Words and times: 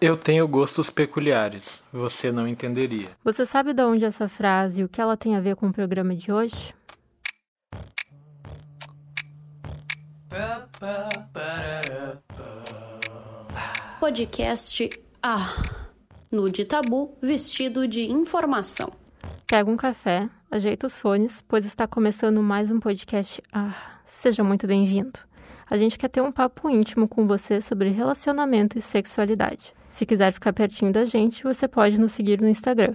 Eu 0.00 0.16
tenho 0.16 0.46
gostos 0.46 0.90
peculiares, 0.90 1.82
você 1.92 2.30
não 2.30 2.46
entenderia. 2.46 3.08
Você 3.24 3.44
sabe 3.44 3.72
de 3.72 3.82
onde 3.82 4.04
essa 4.04 4.28
frase 4.28 4.80
e 4.80 4.84
o 4.84 4.88
que 4.88 5.00
ela 5.00 5.16
tem 5.16 5.34
a 5.34 5.40
ver 5.40 5.56
com 5.56 5.66
o 5.66 5.72
programa 5.72 6.14
de 6.14 6.30
hoje? 6.30 6.72
Podcast 13.98 14.88
Ah, 15.20 15.52
nude 16.30 16.64
tabu 16.64 17.18
vestido 17.20 17.88
de 17.88 18.02
informação. 18.02 18.92
Pega 19.48 19.68
um 19.68 19.76
café, 19.76 20.30
ajeita 20.48 20.86
os 20.86 21.00
fones, 21.00 21.42
pois 21.48 21.64
está 21.64 21.88
começando 21.88 22.40
mais 22.40 22.70
um 22.70 22.78
podcast 22.78 23.42
Ah. 23.52 23.74
Seja 24.06 24.44
muito 24.44 24.66
bem-vindo. 24.66 25.18
A 25.68 25.76
gente 25.76 25.98
quer 25.98 26.08
ter 26.08 26.20
um 26.20 26.30
papo 26.32 26.70
íntimo 26.70 27.08
com 27.08 27.26
você 27.26 27.60
sobre 27.60 27.90
relacionamento 27.90 28.78
e 28.78 28.80
sexualidade. 28.80 29.72
Se 29.98 30.06
quiser 30.06 30.32
ficar 30.32 30.52
pertinho 30.52 30.92
da 30.92 31.04
gente, 31.04 31.42
você 31.42 31.66
pode 31.66 31.98
nos 31.98 32.12
seguir 32.12 32.40
no 32.40 32.48
Instagram, 32.48 32.94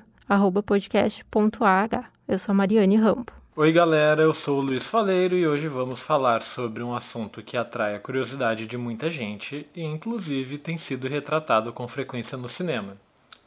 podcast.ah. 0.65 2.05
Eu 2.25 2.39
sou 2.39 2.53
a 2.53 2.55
Mariane 2.55 2.95
Rambo. 2.95 3.25
Oi, 3.57 3.73
galera, 3.73 4.21
eu 4.21 4.33
sou 4.33 4.59
o 4.59 4.61
Luiz 4.61 4.87
Faleiro 4.87 5.35
e 5.35 5.45
hoje 5.45 5.67
vamos 5.67 6.01
falar 6.01 6.41
sobre 6.41 6.81
um 6.81 6.95
assunto 6.95 7.43
que 7.43 7.57
atrai 7.57 7.93
a 7.93 7.99
curiosidade 7.99 8.65
de 8.65 8.77
muita 8.77 9.09
gente 9.09 9.67
e, 9.75 9.83
inclusive, 9.83 10.57
tem 10.57 10.77
sido 10.77 11.09
retratado 11.09 11.73
com 11.73 11.85
frequência 11.89 12.37
no 12.37 12.47
cinema: 12.47 12.95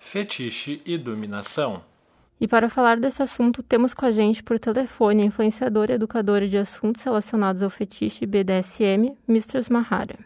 fetiche 0.00 0.82
e 0.84 0.98
dominação. 0.98 1.80
E 2.38 2.46
para 2.46 2.68
falar 2.68 3.00
desse 3.00 3.22
assunto, 3.22 3.62
temos 3.62 3.94
com 3.94 4.04
a 4.04 4.10
gente 4.10 4.42
por 4.42 4.58
telefone 4.58 5.22
a 5.22 5.24
influenciadora 5.24 5.92
e 5.92 5.94
educadora 5.94 6.46
de 6.46 6.58
assuntos 6.58 7.02
relacionados 7.02 7.62
ao 7.62 7.70
fetiche 7.70 8.26
BDSM, 8.26 9.16
Mistress 9.26 9.72
Mahara. 9.72 10.18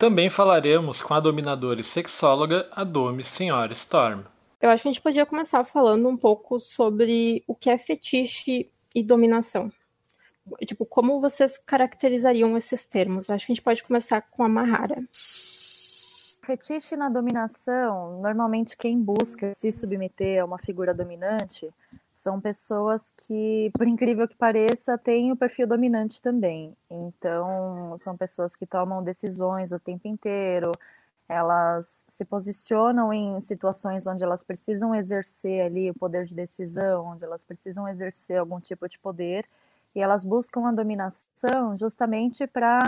Também 0.00 0.30
falaremos 0.30 1.02
com 1.02 1.12
a 1.12 1.20
dominadora 1.20 1.78
e 1.78 1.84
sexóloga 1.84 2.66
Adome 2.72 3.22
Senhora 3.22 3.74
Storm. 3.74 4.22
Eu 4.58 4.70
acho 4.70 4.82
que 4.82 4.88
a 4.88 4.92
gente 4.92 5.02
podia 5.02 5.26
começar 5.26 5.62
falando 5.62 6.08
um 6.08 6.16
pouco 6.16 6.58
sobre 6.58 7.44
o 7.46 7.54
que 7.54 7.68
é 7.68 7.76
fetiche 7.76 8.72
e 8.94 9.02
dominação. 9.02 9.70
Tipo, 10.64 10.86
como 10.86 11.20
vocês 11.20 11.58
caracterizariam 11.66 12.56
esses 12.56 12.86
termos? 12.86 13.28
Acho 13.28 13.44
que 13.44 13.52
a 13.52 13.54
gente 13.54 13.62
pode 13.62 13.84
começar 13.84 14.22
com 14.22 14.42
a 14.42 14.48
Mahara. 14.48 15.04
Fetiche 16.46 16.96
na 16.96 17.10
dominação, 17.10 18.22
normalmente 18.22 18.78
quem 18.78 18.98
busca 18.98 19.52
se 19.52 19.70
submeter 19.70 20.40
a 20.40 20.46
uma 20.46 20.58
figura 20.58 20.94
dominante 20.94 21.68
são 22.20 22.38
pessoas 22.38 23.10
que, 23.16 23.70
por 23.72 23.88
incrível 23.88 24.28
que 24.28 24.36
pareça, 24.36 24.98
têm 24.98 25.32
o 25.32 25.36
perfil 25.36 25.66
dominante 25.66 26.20
também. 26.20 26.76
Então, 26.90 27.96
são 27.98 28.14
pessoas 28.14 28.54
que 28.54 28.66
tomam 28.66 29.02
decisões 29.02 29.72
o 29.72 29.78
tempo 29.78 30.06
inteiro, 30.06 30.70
elas 31.26 32.04
se 32.08 32.22
posicionam 32.26 33.10
em 33.10 33.40
situações 33.40 34.06
onde 34.06 34.22
elas 34.22 34.44
precisam 34.44 34.94
exercer 34.94 35.62
ali 35.62 35.90
o 35.90 35.94
poder 35.94 36.26
de 36.26 36.34
decisão, 36.34 37.06
onde 37.06 37.24
elas 37.24 37.42
precisam 37.42 37.88
exercer 37.88 38.36
algum 38.36 38.60
tipo 38.60 38.86
de 38.86 38.98
poder, 38.98 39.46
e 39.94 40.00
elas 40.00 40.22
buscam 40.22 40.68
a 40.68 40.72
dominação 40.72 41.78
justamente 41.78 42.46
para 42.46 42.82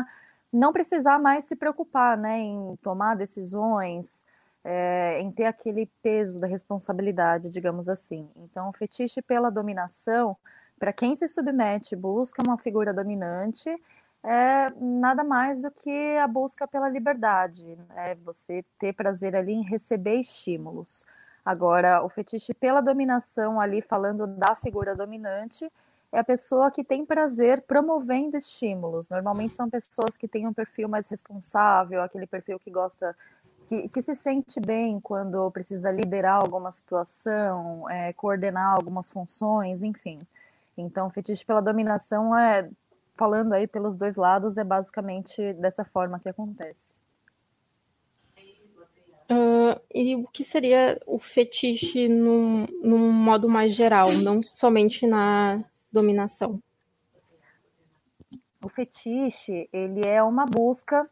não 0.52 0.74
precisar 0.74 1.18
mais 1.18 1.46
se 1.46 1.56
preocupar 1.56 2.18
né, 2.18 2.38
em 2.38 2.76
tomar 2.82 3.14
decisões, 3.16 4.26
é, 4.64 5.20
em 5.20 5.30
ter 5.30 5.46
aquele 5.46 5.86
peso 6.02 6.38
da 6.38 6.46
responsabilidade, 6.46 7.50
digamos 7.50 7.88
assim. 7.88 8.28
Então, 8.36 8.68
o 8.68 8.72
fetiche 8.72 9.20
pela 9.20 9.50
dominação, 9.50 10.36
para 10.78 10.92
quem 10.92 11.16
se 11.16 11.28
submete, 11.28 11.96
busca 11.96 12.42
uma 12.42 12.58
figura 12.58 12.92
dominante, 12.92 13.70
é 14.24 14.70
nada 14.80 15.24
mais 15.24 15.62
do 15.62 15.70
que 15.70 16.16
a 16.16 16.28
busca 16.28 16.66
pela 16.68 16.88
liberdade, 16.88 17.76
né? 17.88 18.14
Você 18.24 18.64
ter 18.78 18.92
prazer 18.92 19.34
ali 19.34 19.52
em 19.52 19.64
receber 19.64 20.20
estímulos. 20.20 21.04
Agora, 21.44 22.04
o 22.04 22.08
fetiche 22.08 22.54
pela 22.54 22.80
dominação, 22.80 23.60
ali 23.60 23.82
falando 23.82 24.28
da 24.28 24.54
figura 24.54 24.94
dominante, 24.94 25.68
é 26.12 26.18
a 26.18 26.24
pessoa 26.24 26.70
que 26.70 26.84
tem 26.84 27.04
prazer 27.04 27.62
promovendo 27.62 28.36
estímulos. 28.36 29.08
Normalmente 29.08 29.56
são 29.56 29.68
pessoas 29.68 30.16
que 30.16 30.28
têm 30.28 30.46
um 30.46 30.52
perfil 30.52 30.88
mais 30.88 31.08
responsável, 31.08 32.00
aquele 32.00 32.26
perfil 32.26 32.60
que 32.60 32.70
gosta, 32.70 33.16
que, 33.66 33.88
que 33.88 34.02
se 34.02 34.14
sente 34.14 34.60
bem 34.60 35.00
quando 35.00 35.50
precisa 35.50 35.90
liderar 35.90 36.36
alguma 36.36 36.70
situação, 36.72 37.88
é, 37.88 38.12
coordenar 38.12 38.74
algumas 38.74 39.10
funções, 39.10 39.82
enfim. 39.82 40.18
Então, 40.76 41.06
o 41.06 41.10
fetiche 41.10 41.44
pela 41.44 41.60
dominação 41.60 42.36
é 42.36 42.68
falando 43.14 43.52
aí 43.52 43.66
pelos 43.66 43.96
dois 43.96 44.16
lados, 44.16 44.56
é 44.56 44.64
basicamente 44.64 45.52
dessa 45.54 45.84
forma 45.84 46.18
que 46.18 46.28
acontece. 46.28 46.96
Uh, 49.30 49.80
e 49.94 50.16
o 50.16 50.26
que 50.26 50.44
seria 50.44 51.00
o 51.06 51.18
fetiche 51.18 52.08
num, 52.08 52.66
num 52.82 53.10
modo 53.10 53.48
mais 53.48 53.74
geral, 53.74 54.12
não 54.12 54.42
somente 54.42 55.06
na 55.06 55.64
dominação? 55.90 56.60
O 58.62 58.68
fetiche, 58.68 59.68
ele 59.72 60.06
é 60.06 60.22
uma 60.22 60.44
busca 60.44 61.08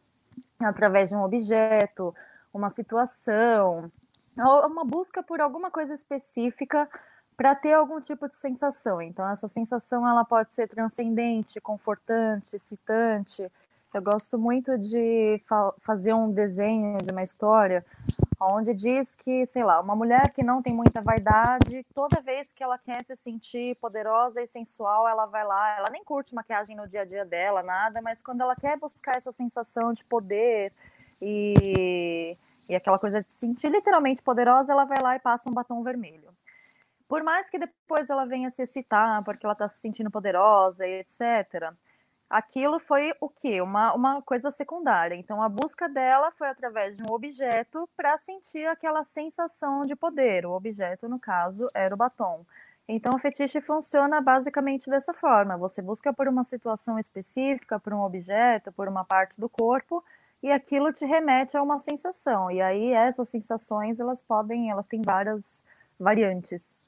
através 0.59 1.09
de 1.09 1.17
um 1.17 1.23
objeto, 1.23 2.15
uma 2.53 2.71
situação, 2.71 3.91
uma 4.37 4.85
busca 4.85 5.23
por 5.23 5.41
alguma 5.41 5.71
coisa 5.71 5.95
específica 5.95 6.89
para 7.37 7.55
ter 7.55 7.73
algum 7.73 8.01
tipo 8.01 8.29
de 8.29 8.37
sensação. 8.37 9.01
Então, 9.01 9.29
essa 9.31 9.49
sensação 9.49 10.07
ela 10.07 10.25
pode 10.25 10.53
ser 10.53 10.69
transcendente, 10.69 11.61
confortante, 11.61 12.57
excitante. 12.57 13.51
Eu 13.93 14.03
gosto 14.03 14.39
muito 14.39 14.77
de 14.79 15.43
fa 15.49 15.73
fazer 15.81 16.13
um 16.13 16.31
desenho 16.31 16.99
de 16.99 17.11
uma 17.11 17.23
história 17.23 17.85
onde 18.41 18.73
diz 18.73 19.15
que, 19.15 19.47
sei 19.47 19.63
lá, 19.63 19.81
uma 19.81 19.95
mulher 19.95 20.33
que 20.33 20.43
não 20.43 20.63
tem 20.63 20.75
muita 20.75 21.03
vaidade, 21.03 21.85
toda 21.95 22.23
vez 22.23 22.51
que 22.53 22.63
ela 22.63 22.79
quer 22.79 23.05
se 23.05 23.15
sentir 23.17 23.77
poderosa 23.77 24.41
e 24.41 24.47
sensual, 24.47 25.07
ela 25.07 25.27
vai 25.27 25.45
lá, 25.45 25.77
ela 25.77 25.91
nem 25.91 26.03
curte 26.03 26.35
maquiagem 26.35 26.75
no 26.75 26.89
dia 26.89 27.03
a 27.03 27.05
dia 27.05 27.25
dela, 27.25 27.63
nada, 27.63 28.01
mas 28.01 28.23
quando 28.23 28.41
ela 28.41 28.57
quer 28.57 28.79
buscar 28.79 29.17
essa 29.17 29.31
sensação 29.31 29.93
de 29.93 30.05
poder 30.05 30.73
e, 31.21 32.37
e 32.69 32.75
aquela 32.75 32.99
coisa 32.99 33.23
de 33.23 33.33
se 33.33 33.39
sentir 33.39 33.71
literalmente 33.71 34.23
poderosa, 34.23 34.73
ela 34.73 34.85
vai 34.85 34.99
lá 35.03 35.17
e 35.17 35.21
passa 35.21 35.49
um 35.49 35.53
batom 35.53 35.83
vermelho. 35.83 36.31
Por 37.09 37.23
mais 37.23 37.51
que 37.51 37.59
depois 37.59 38.09
ela 38.09 38.25
venha 38.25 38.51
se 38.51 38.63
excitar, 38.63 39.23
porque 39.25 39.45
ela 39.45 39.53
está 39.53 39.69
se 39.69 39.81
sentindo 39.81 40.11
poderosa 40.11 40.87
e 40.87 41.01
etc., 41.01 41.73
aquilo 42.31 42.79
foi 42.79 43.13
o 43.21 43.29
quê? 43.29 43.61
Uma, 43.61 43.93
uma 43.93 44.23
coisa 44.23 44.53
secundária. 44.53 45.17
Então, 45.17 45.43
a 45.43 45.49
busca 45.49 45.89
dela 45.89 46.31
foi 46.31 46.49
através 46.49 46.97
de 46.97 47.03
um 47.03 47.13
objeto 47.13 47.89
para 47.97 48.17
sentir 48.17 48.67
aquela 48.67 49.03
sensação 49.03 49.85
de 49.85 49.97
poder. 49.97 50.47
O 50.47 50.53
objeto, 50.53 51.09
no 51.09 51.19
caso, 51.19 51.69
era 51.75 51.93
o 51.93 51.99
batom. 51.99 52.47
Então, 52.87 53.15
o 53.15 53.19
fetiche 53.19 53.61
funciona 53.61 54.21
basicamente 54.21 54.89
dessa 54.89 55.13
forma: 55.13 55.57
você 55.57 55.83
busca 55.83 56.13
por 56.13 56.29
uma 56.29 56.45
situação 56.45 56.99
específica, 56.99 57.81
por 57.81 57.93
um 57.93 58.03
objeto, 58.03 58.71
por 58.73 58.89
uma 58.89 59.05
parte 59.05 59.41
do 59.41 59.49
corpo, 59.49 60.05
e 60.43 60.51
aquilo 60.51 60.93
te 60.93 61.05
remete 61.05 61.57
a 61.57 61.63
uma 61.63 61.79
sensação. 61.79 62.51
E 62.51 62.61
aí, 62.61 62.93
essas 62.93 63.29
sensações, 63.29 64.01
elas 64.01 64.23
podem, 64.23 64.71
elas 64.71 64.87
têm 64.87 65.03
várias 65.03 65.65
variantes. 65.99 66.83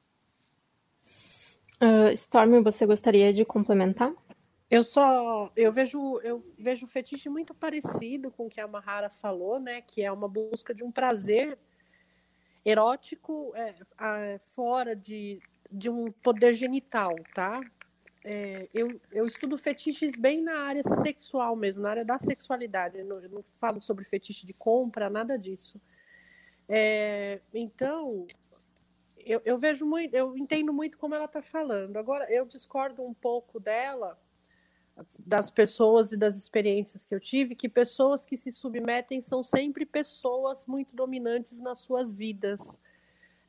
Uh, 1.82 2.12
Storm, 2.14 2.62
você 2.62 2.86
gostaria 2.86 3.32
de 3.32 3.44
complementar? 3.44 4.12
Eu 4.70 4.82
só 4.82 5.52
eu 5.54 5.70
vejo 5.70 6.18
eu 6.20 6.42
vejo 6.58 6.86
um 6.86 6.88
fetiche 6.88 7.28
muito 7.28 7.52
parecido 7.52 8.30
com 8.30 8.46
o 8.46 8.48
que 8.48 8.60
a 8.60 8.66
Mahara 8.66 9.10
falou, 9.10 9.60
né? 9.60 9.82
Que 9.82 10.02
é 10.02 10.10
uma 10.10 10.28
busca 10.28 10.74
de 10.74 10.82
um 10.82 10.90
prazer 10.90 11.58
erótico 12.64 13.52
é, 13.54 14.38
fora 14.54 14.94
de, 14.94 15.40
de 15.70 15.90
um 15.90 16.06
poder 16.22 16.54
genital, 16.54 17.14
tá? 17.34 17.60
É, 18.24 18.68
eu, 18.72 18.88
eu 19.10 19.26
estudo 19.26 19.58
fetiches 19.58 20.12
bem 20.16 20.42
na 20.42 20.60
área 20.60 20.82
sexual 20.82 21.56
mesmo, 21.56 21.82
na 21.82 21.90
área 21.90 22.04
da 22.04 22.18
sexualidade. 22.18 22.98
Eu 22.98 23.04
não, 23.04 23.20
eu 23.20 23.28
não 23.28 23.42
falo 23.58 23.80
sobre 23.80 24.04
fetiche 24.04 24.46
de 24.46 24.52
compra, 24.52 25.10
nada 25.10 25.36
disso. 25.36 25.80
É, 26.68 27.40
então, 27.52 28.26
eu, 29.18 29.42
eu 29.44 29.58
vejo 29.58 29.84
muito, 29.84 30.14
eu 30.14 30.36
entendo 30.36 30.72
muito 30.72 30.98
como 30.98 31.14
ela 31.14 31.24
está 31.24 31.42
falando. 31.42 31.96
Agora, 31.96 32.30
eu 32.32 32.46
discordo 32.46 33.04
um 33.04 33.12
pouco 33.12 33.58
dela, 33.58 34.18
das 35.18 35.50
pessoas 35.50 36.12
e 36.12 36.16
das 36.16 36.36
experiências 36.36 37.04
que 37.04 37.14
eu 37.14 37.20
tive, 37.20 37.56
que 37.56 37.68
pessoas 37.68 38.24
que 38.24 38.36
se 38.36 38.52
submetem 38.52 39.20
são 39.20 39.42
sempre 39.42 39.84
pessoas 39.84 40.66
muito 40.66 40.94
dominantes 40.94 41.60
nas 41.60 41.80
suas 41.80 42.12
vidas. 42.12 42.78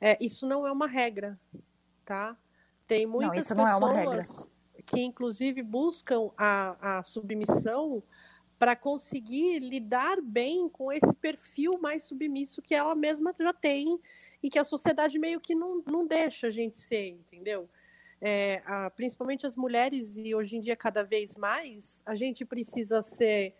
É, 0.01 0.17
isso 0.19 0.47
não 0.47 0.65
é 0.65 0.71
uma 0.71 0.87
regra, 0.87 1.39
tá? 2.03 2.35
Tem 2.87 3.05
muitas 3.05 3.49
não, 3.49 3.65
pessoas 3.65 3.69
é 3.69 4.52
que, 4.85 4.99
inclusive, 5.01 5.61
buscam 5.61 6.29
a, 6.37 6.99
a 6.99 7.03
submissão 7.03 8.03
para 8.57 8.75
conseguir 8.75 9.59
lidar 9.59 10.21
bem 10.21 10.69
com 10.69 10.91
esse 10.91 11.13
perfil 11.15 11.77
mais 11.79 12.05
submisso 12.05 12.61
que 12.61 12.73
ela 12.73 12.95
mesma 12.95 13.33
já 13.37 13.51
tem 13.51 13.99
e 14.41 14.49
que 14.49 14.59
a 14.59 14.63
sociedade 14.63 15.19
meio 15.19 15.39
que 15.39 15.53
não, 15.53 15.83
não 15.85 16.05
deixa 16.05 16.47
a 16.47 16.51
gente 16.51 16.77
ser, 16.77 17.09
entendeu? 17.09 17.69
É, 18.21 18.61
a, 18.65 18.89
principalmente 18.89 19.45
as 19.45 19.55
mulheres, 19.55 20.15
e 20.15 20.33
hoje 20.33 20.55
em 20.55 20.61
dia 20.61 20.75
cada 20.75 21.03
vez 21.03 21.35
mais, 21.35 22.01
a 22.05 22.15
gente 22.15 22.45
precisa 22.45 23.01
ser 23.01 23.53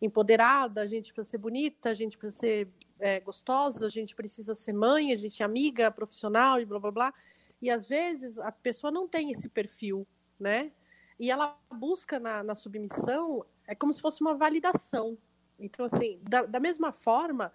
empoderada, 0.00 0.80
a 0.80 0.86
gente 0.86 1.12
precisa 1.12 1.30
ser 1.30 1.38
bonita, 1.38 1.90
a 1.90 1.94
gente 1.94 2.18
precisa 2.18 2.40
ser 2.40 2.68
é, 2.98 3.20
gostosa, 3.20 3.86
a 3.86 3.90
gente 3.90 4.14
precisa 4.14 4.54
ser 4.54 4.72
mãe, 4.72 5.12
a 5.12 5.16
gente 5.16 5.42
é 5.42 5.46
amiga, 5.46 5.90
profissional 5.90 6.60
e 6.60 6.64
blá 6.64 6.78
blá 6.78 6.90
blá. 6.90 7.14
E 7.60 7.70
às 7.70 7.88
vezes 7.88 8.38
a 8.38 8.52
pessoa 8.52 8.90
não 8.90 9.08
tem 9.08 9.30
esse 9.30 9.48
perfil, 9.48 10.06
né? 10.38 10.72
E 11.18 11.30
ela 11.30 11.58
busca 11.72 12.20
na, 12.20 12.42
na 12.42 12.54
submissão, 12.54 13.44
é 13.66 13.74
como 13.74 13.92
se 13.92 14.00
fosse 14.00 14.20
uma 14.20 14.34
validação. 14.34 15.18
Então, 15.58 15.86
assim, 15.86 16.20
da, 16.22 16.42
da 16.42 16.60
mesma 16.60 16.92
forma 16.92 17.52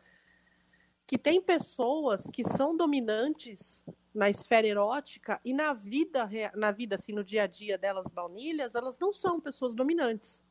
que 1.07 1.17
tem 1.17 1.41
pessoas 1.41 2.29
que 2.29 2.43
são 2.43 2.75
dominantes 2.75 3.83
na 4.13 4.29
esfera 4.29 4.67
erótica 4.67 5.39
e 5.43 5.53
na 5.53 5.73
vida, 5.73 6.29
na 6.55 6.71
vida 6.71 6.95
assim, 6.95 7.11
no 7.13 7.23
dia 7.23 7.43
a 7.43 7.47
dia 7.47 7.77
delas 7.77 8.07
baunilhas, 8.11 8.75
elas 8.75 8.99
não 8.99 9.11
são 9.11 9.39
pessoas 9.39 9.73
dominantes. 9.73 10.41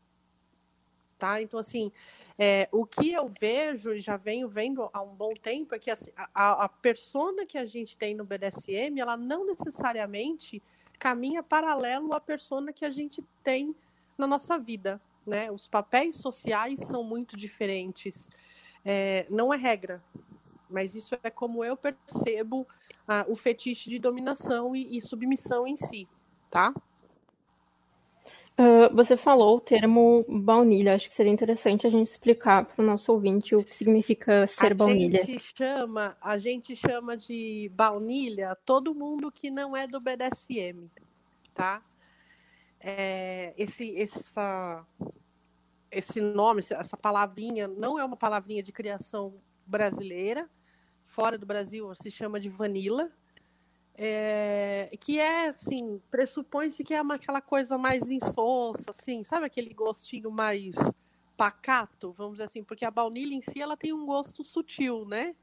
Tá? 1.18 1.40
Então, 1.40 1.60
assim, 1.60 1.92
é, 2.36 2.68
o 2.72 2.84
que 2.84 3.12
eu 3.12 3.28
vejo 3.28 3.92
e 3.92 4.00
já 4.00 4.16
venho 4.16 4.48
vendo 4.48 4.90
há 4.92 5.00
um 5.00 5.14
bom 5.14 5.32
tempo 5.34 5.74
é 5.74 5.78
que 5.78 5.90
assim, 5.90 6.10
a, 6.16 6.64
a 6.64 6.68
persona 6.68 7.46
que 7.46 7.56
a 7.56 7.64
gente 7.64 7.96
tem 7.96 8.14
no 8.14 8.24
BDSM, 8.24 8.98
ela 8.98 9.16
não 9.16 9.46
necessariamente 9.46 10.60
caminha 11.02 11.42
paralelo 11.42 12.12
à 12.12 12.20
persona 12.20 12.72
que 12.72 12.84
a 12.84 12.90
gente 12.92 13.24
tem 13.42 13.74
na 14.16 14.24
nossa 14.24 14.56
vida. 14.56 15.00
Né? 15.26 15.50
Os 15.50 15.66
papéis 15.66 16.14
sociais 16.14 16.78
são 16.78 17.02
muito 17.02 17.36
diferentes. 17.36 18.30
É, 18.84 19.26
não 19.28 19.52
é 19.52 19.56
regra, 19.56 20.00
mas 20.70 20.94
isso 20.94 21.18
é 21.24 21.28
como 21.28 21.64
eu 21.64 21.76
percebo 21.76 22.68
ah, 23.08 23.24
o 23.26 23.34
fetiche 23.34 23.90
de 23.90 23.98
dominação 23.98 24.76
e, 24.76 24.96
e 24.96 25.02
submissão 25.02 25.66
em 25.66 25.74
si, 25.74 26.06
tá? 26.48 26.72
Uh, 28.58 28.94
você 28.94 29.16
falou 29.16 29.56
o 29.56 29.60
termo 29.60 30.24
baunilha. 30.28 30.94
Acho 30.94 31.08
que 31.08 31.14
seria 31.14 31.32
interessante 31.32 31.86
a 31.86 31.90
gente 31.90 32.06
explicar 32.06 32.64
para 32.64 32.82
o 32.82 32.86
nosso 32.86 33.12
ouvinte 33.12 33.54
o 33.54 33.64
que 33.64 33.74
significa 33.74 34.46
ser 34.46 34.72
a 34.72 34.74
baunilha. 34.74 35.20
A 35.20 35.24
gente 35.24 35.54
chama, 35.56 36.16
a 36.20 36.38
gente 36.38 36.76
chama 36.76 37.16
de 37.16 37.70
baunilha 37.74 38.56
todo 38.64 38.94
mundo 38.94 39.32
que 39.32 39.50
não 39.50 39.76
é 39.76 39.86
do 39.86 40.00
BDSM, 40.00 40.90
tá? 41.54 41.82
É, 42.78 43.54
esse, 43.56 43.96
essa, 43.96 44.84
esse 45.90 46.20
nome, 46.20 46.62
essa 46.70 46.96
palavrinha, 46.96 47.66
não 47.66 47.98
é 47.98 48.04
uma 48.04 48.16
palavrinha 48.16 48.62
de 48.62 48.72
criação 48.72 49.34
brasileira 49.66 50.48
fora 51.12 51.36
do 51.36 51.44
Brasil 51.44 51.94
se 51.94 52.10
chama 52.10 52.40
de 52.40 52.48
vanilla, 52.48 53.10
é, 53.94 54.90
que 55.00 55.18
é, 55.18 55.48
assim, 55.48 56.00
pressupõe-se 56.10 56.82
que 56.82 56.94
é 56.94 57.02
uma, 57.02 57.16
aquela 57.16 57.40
coisa 57.40 57.76
mais 57.76 58.08
insossa, 58.08 58.90
assim, 58.90 59.22
sabe 59.24 59.46
aquele 59.46 59.74
gostinho 59.74 60.30
mais 60.30 60.74
pacato, 61.36 62.12
vamos 62.12 62.34
dizer 62.34 62.44
assim, 62.44 62.64
porque 62.64 62.84
a 62.84 62.90
baunilha 62.90 63.34
em 63.34 63.40
si, 63.40 63.60
ela 63.60 63.76
tem 63.76 63.92
um 63.92 64.06
gosto 64.06 64.44
sutil, 64.44 65.04
né? 65.06 65.34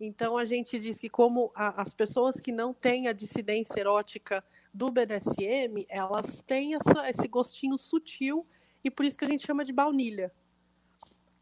Então, 0.00 0.36
a 0.36 0.44
gente 0.44 0.78
diz 0.78 0.98
que 0.98 1.08
como 1.08 1.52
a, 1.54 1.80
as 1.80 1.94
pessoas 1.94 2.40
que 2.40 2.50
não 2.50 2.74
têm 2.74 3.06
a 3.08 3.12
dissidência 3.12 3.78
erótica 3.78 4.44
do 4.72 4.90
BDSM, 4.90 5.86
elas 5.88 6.42
têm 6.42 6.74
essa, 6.74 7.08
esse 7.08 7.28
gostinho 7.28 7.78
sutil 7.78 8.46
e 8.82 8.90
por 8.90 9.04
isso 9.04 9.16
que 9.16 9.24
a 9.24 9.28
gente 9.28 9.46
chama 9.46 9.64
de 9.64 9.72
baunilha, 9.72 10.32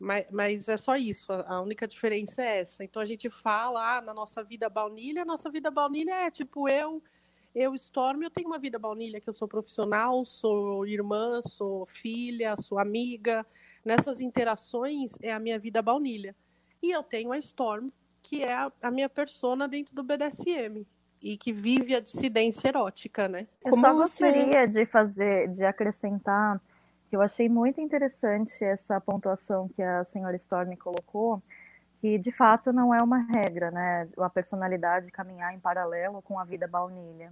mas, 0.02 0.26
mas 0.31 0.69
é 0.69 0.76
só 0.76 0.96
isso, 0.96 1.32
a, 1.32 1.60
única 1.60 1.87
diferença 1.87 2.43
é 2.43 2.60
essa. 2.60 2.82
Então 2.82 3.00
a 3.00 3.04
gente 3.04 3.31
fala, 3.31 3.99
ah, 3.99 4.02
na 4.02 4.12
nossa 4.12 4.43
vida 4.43 4.69
baunilha, 4.69 5.22
a 5.22 5.25
nossa 5.25 5.49
vida 5.49 5.70
baunilha 5.70 6.26
é 6.26 6.31
tipo 6.31 6.69
eu, 6.69 7.00
eu, 7.54 7.72
Storm, 7.76 8.22
eu 8.22 8.31
tenho 8.31 8.49
uma 8.49 8.58
vida 8.58 8.81
baunilha, 8.81 9.20
que 9.20 9.28
eu 9.28 9.32
sou 9.32 9.46
profissional, 9.46 10.25
sou 10.25 10.84
irmã, 10.87 11.40
sou 11.43 11.87
filha, 11.87 12.56
sou 12.56 12.81
amiga. 12.81 13.46
Nessas 13.84 14.20
interações 14.20 15.12
é 15.22 15.32
a 15.32 15.38
minha 15.38 15.58
vida 15.58 15.81
baunilha. 15.81 16.34
E 16.82 16.90
eu 16.90 17.05
tenho 17.05 17.31
a 17.31 17.38
Storm, 17.38 17.90
que 18.20 18.43
é 18.43 18.55
a, 18.55 18.72
a 18.82 18.90
minha 18.90 19.08
persona 19.08 19.69
dentro 19.69 19.94
do 19.94 20.02
BDSM 20.02 20.84
e 21.20 21.37
que 21.37 21.52
vive 21.52 21.94
a 21.94 22.00
dissidência 22.00 22.69
erótica, 22.69 23.28
né? 23.28 23.46
Eu 23.64 23.70
Como 23.70 23.87
só 23.87 23.94
gostaria 23.94 24.66
você... 24.66 24.66
de 24.66 24.87
fazer, 24.87 25.48
de 25.48 25.64
acrescentar 25.64 26.60
que 27.12 27.17
eu 27.17 27.20
achei 27.20 27.47
muito 27.47 27.79
interessante 27.79 28.64
essa 28.64 28.99
pontuação 28.99 29.69
que 29.69 29.82
a 29.82 30.03
senhora 30.03 30.35
Storm 30.35 30.75
colocou, 30.76 31.43
que 32.00 32.17
de 32.17 32.32
fato 32.32 32.73
não 32.73 32.94
é 32.94 33.03
uma 33.03 33.19
regra, 33.19 33.70
né? 33.70 34.09
A 34.17 34.31
personalidade 34.31 35.12
caminhar 35.12 35.53
em 35.53 35.61
paralelo 35.61 36.23
com 36.23 36.38
a 36.38 36.44
vida 36.47 36.67
baunilha. 36.67 37.31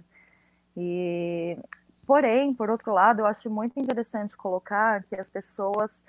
E, 0.77 1.57
porém, 2.05 2.53
por 2.53 2.69
outro 2.69 2.93
lado, 2.93 3.21
eu 3.21 3.25
acho 3.25 3.49
muito 3.49 3.79
interessante 3.79 4.37
colocar 4.37 5.01
que 5.01 5.15
as 5.15 5.27
pessoas 5.27 6.03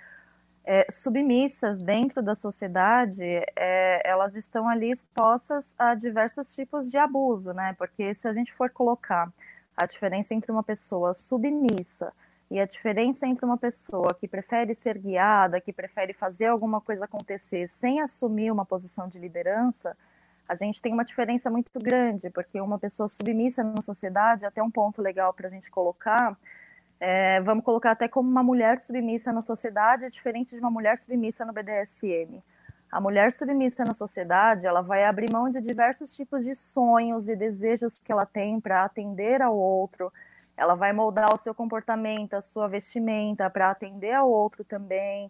é, 0.67 0.87
submissas 0.91 1.79
dentro 1.79 2.23
da 2.23 2.35
sociedade, 2.35 3.25
é, 3.57 4.03
elas 4.07 4.35
estão 4.35 4.69
ali 4.69 4.91
expostas 4.91 5.75
a 5.79 5.95
diversos 5.95 6.55
tipos 6.55 6.91
de 6.91 6.99
abuso, 6.99 7.55
né? 7.55 7.73
Porque 7.79 8.13
se 8.13 8.29
a 8.29 8.33
gente 8.33 8.53
for 8.53 8.69
colocar 8.69 9.33
a 9.75 9.87
diferença 9.87 10.35
entre 10.35 10.53
uma 10.53 10.63
pessoa 10.63 11.15
submissa 11.15 12.13
e 12.53 12.61
a 12.61 12.67
diferença 12.67 13.27
entre 13.27 13.47
uma 13.47 13.57
pessoa 13.57 14.13
que 14.13 14.29
prefere 14.29 14.75
ser 14.75 14.99
guiada, 14.99 15.59
que 15.59 15.73
prefere 15.73 16.13
fazer 16.13 16.49
alguma 16.49 16.83
coisa 16.83 17.07
acontecer 17.07 17.67
sem 17.67 17.99
assumir 18.03 18.53
uma 18.53 18.67
posição 18.67 19.09
de 19.09 19.19
liderança, 19.19 19.97
a 20.47 20.55
gente 20.55 20.83
tem 20.83 20.93
uma 20.93 21.03
diferença 21.03 21.49
muito 21.49 21.81
grande, 21.81 22.29
porque 22.29 22.61
uma 22.61 22.79
pessoa 22.79 23.09
submissa 23.09 23.65
na 23.65 23.81
sociedade, 23.81 24.45
até 24.45 24.63
um 24.63 24.71
ponto 24.71 25.01
legal 25.01 25.33
para 25.33 25.47
a 25.47 25.51
gente 25.51 25.71
colocar, 25.71 26.37
é, 27.01 27.41
vamos 27.41 27.65
colocar 27.65 27.93
até 27.93 28.07
como 28.07 28.29
uma 28.29 28.43
mulher 28.43 28.79
submissa 28.79 29.33
na 29.33 29.41
sociedade, 29.41 30.05
é 30.05 30.09
diferente 30.09 30.55
de 30.55 30.61
uma 30.61 30.71
mulher 30.71 30.99
submissa 30.99 31.47
no 31.47 31.55
BDSM. 31.55 32.43
A 32.91 33.01
mulher 33.01 33.33
submissa 33.33 33.83
na 33.83 33.95
sociedade, 33.95 34.67
ela 34.67 34.83
vai 34.83 35.05
abrir 35.05 35.33
mão 35.33 35.49
de 35.49 35.59
diversos 35.59 36.15
tipos 36.15 36.45
de 36.45 36.55
sonhos 36.55 37.31
e 37.31 37.35
desejos 37.35 37.97
que 37.97 38.13
ela 38.13 38.27
tem 38.27 38.61
para 38.61 38.85
atender 38.85 39.41
ao 39.41 39.57
outro, 39.57 40.13
ela 40.63 40.77
vai 40.77 40.93
moldar 40.93 41.35
o 41.35 41.37
seu 41.37 41.53
comportamento, 41.53 42.35
a 42.35 42.41
sua 42.41 42.69
vestimenta 42.69 43.51
para 43.51 43.71
atender 43.71 44.13
ao 44.13 44.31
outro 44.31 44.63
também. 44.63 45.27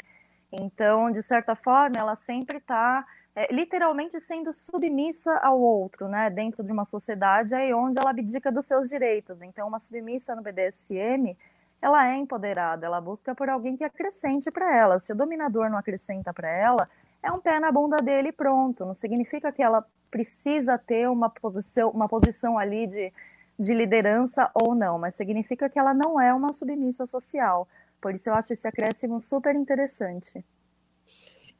Então, 0.52 1.10
de 1.10 1.22
certa 1.22 1.54
forma, 1.56 1.96
ela 1.98 2.14
sempre 2.14 2.58
está 2.58 3.02
é, 3.34 3.50
literalmente 3.50 4.20
sendo 4.20 4.52
submissa 4.52 5.34
ao 5.38 5.58
outro, 5.58 6.06
né? 6.06 6.28
Dentro 6.28 6.62
de 6.62 6.70
uma 6.70 6.84
sociedade 6.84 7.54
aí 7.54 7.72
onde 7.72 7.98
ela 7.98 8.10
abdica 8.10 8.52
dos 8.52 8.66
seus 8.66 8.88
direitos. 8.88 9.42
Então, 9.42 9.66
uma 9.66 9.80
submissa 9.80 10.36
no 10.36 10.42
BDSM, 10.42 11.34
ela 11.80 12.06
é 12.06 12.16
empoderada, 12.18 12.84
ela 12.84 13.00
busca 13.00 13.34
por 13.34 13.48
alguém 13.48 13.74
que 13.74 13.84
acrescente 13.84 14.50
para 14.50 14.76
ela. 14.76 15.00
Se 15.00 15.14
o 15.14 15.16
dominador 15.16 15.70
não 15.70 15.78
acrescenta 15.78 16.34
para 16.34 16.50
ela, 16.50 16.86
é 17.22 17.32
um 17.32 17.40
pé 17.40 17.58
na 17.58 17.72
bunda 17.72 17.96
dele 18.02 18.32
pronto. 18.32 18.84
Não 18.84 18.94
significa 18.94 19.50
que 19.50 19.62
ela 19.62 19.82
precisa 20.10 20.76
ter 20.76 21.08
uma 21.08 21.30
posição, 21.30 21.88
uma 21.88 22.06
posição 22.06 22.58
ali 22.58 22.86
de 22.86 23.10
de 23.58 23.74
liderança 23.74 24.50
ou 24.54 24.74
não, 24.74 24.98
mas 24.98 25.14
significa 25.14 25.68
que 25.68 25.78
ela 25.78 25.94
não 25.94 26.20
é 26.20 26.32
uma 26.32 26.52
submissa 26.52 27.06
social. 27.06 27.68
Por 28.00 28.14
isso 28.14 28.28
eu 28.28 28.34
acho 28.34 28.52
esse 28.52 28.66
acréscimo 28.66 29.20
super 29.20 29.54
interessante. 29.54 30.44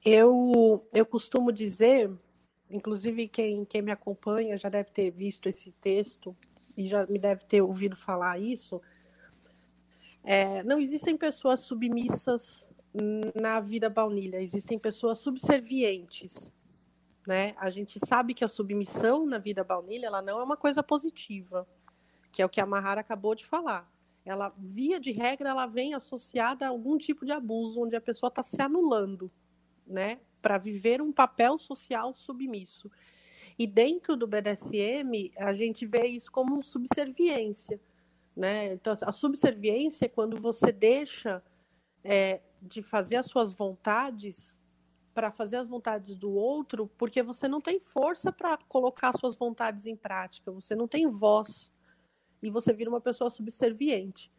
Eu, 0.04 0.84
eu 0.92 1.06
costumo 1.06 1.52
dizer, 1.52 2.10
inclusive 2.68 3.28
quem, 3.28 3.64
quem 3.64 3.82
me 3.82 3.92
acompanha 3.92 4.58
já 4.58 4.68
deve 4.68 4.90
ter 4.90 5.10
visto 5.10 5.48
esse 5.48 5.70
texto 5.80 6.36
e 6.76 6.88
já 6.88 7.06
me 7.06 7.18
deve 7.18 7.44
ter 7.44 7.62
ouvido 7.62 7.94
falar 7.94 8.38
isso. 8.40 8.82
É, 10.24 10.62
não 10.64 10.80
existem 10.80 11.16
pessoas 11.16 11.60
submissas 11.60 12.66
na 13.34 13.60
vida 13.60 13.88
baunilha, 13.88 14.42
existem 14.42 14.78
pessoas 14.78 15.20
subservientes. 15.20 16.52
Né? 17.26 17.54
A 17.58 17.70
gente 17.70 18.00
sabe 18.04 18.34
que 18.34 18.44
a 18.44 18.48
submissão 18.48 19.24
na 19.24 19.38
vida 19.38 19.62
baunilha 19.62 20.06
ela 20.06 20.20
não 20.20 20.40
é 20.40 20.42
uma 20.42 20.56
coisa 20.56 20.82
positiva 20.82 21.66
que 22.32 22.40
é 22.40 22.46
o 22.46 22.48
que 22.48 22.60
a 22.60 22.66
Mahara 22.66 23.02
acabou 23.02 23.34
de 23.34 23.44
falar. 23.44 23.88
Ela, 24.24 24.54
via 24.56 24.98
de 24.98 25.12
regra, 25.12 25.50
ela 25.50 25.66
vem 25.66 25.94
associada 25.94 26.64
a 26.64 26.70
algum 26.70 26.96
tipo 26.96 27.26
de 27.26 27.32
abuso, 27.32 27.82
onde 27.82 27.94
a 27.94 28.00
pessoa 28.00 28.28
está 28.28 28.42
se 28.42 28.60
anulando, 28.62 29.30
né, 29.86 30.18
para 30.40 30.58
viver 30.58 31.02
um 31.02 31.12
papel 31.12 31.58
social 31.58 32.14
submisso. 32.14 32.90
E 33.58 33.66
dentro 33.66 34.16
do 34.16 34.26
BDSM, 34.26 35.32
a 35.36 35.52
gente 35.52 35.84
vê 35.84 36.06
isso 36.06 36.30
como 36.32 36.62
subserviência, 36.62 37.80
né? 38.34 38.72
Então, 38.72 38.94
a 39.02 39.12
subserviência 39.12 40.06
é 40.06 40.08
quando 40.08 40.40
você 40.40 40.72
deixa 40.72 41.42
é, 42.02 42.40
de 42.62 42.82
fazer 42.82 43.16
as 43.16 43.26
suas 43.26 43.52
vontades 43.52 44.56
para 45.12 45.30
fazer 45.30 45.56
as 45.56 45.68
vontades 45.68 46.14
do 46.14 46.32
outro, 46.32 46.90
porque 46.96 47.22
você 47.22 47.46
não 47.46 47.60
tem 47.60 47.78
força 47.78 48.32
para 48.32 48.56
colocar 48.56 49.12
suas 49.12 49.36
vontades 49.36 49.84
em 49.84 49.94
prática, 49.94 50.50
você 50.50 50.74
não 50.74 50.88
tem 50.88 51.06
voz 51.06 51.71
e 52.42 52.50
você 52.50 52.72
vira 52.72 52.90
uma 52.90 53.00
pessoa 53.00 53.30
subserviente. 53.30 54.30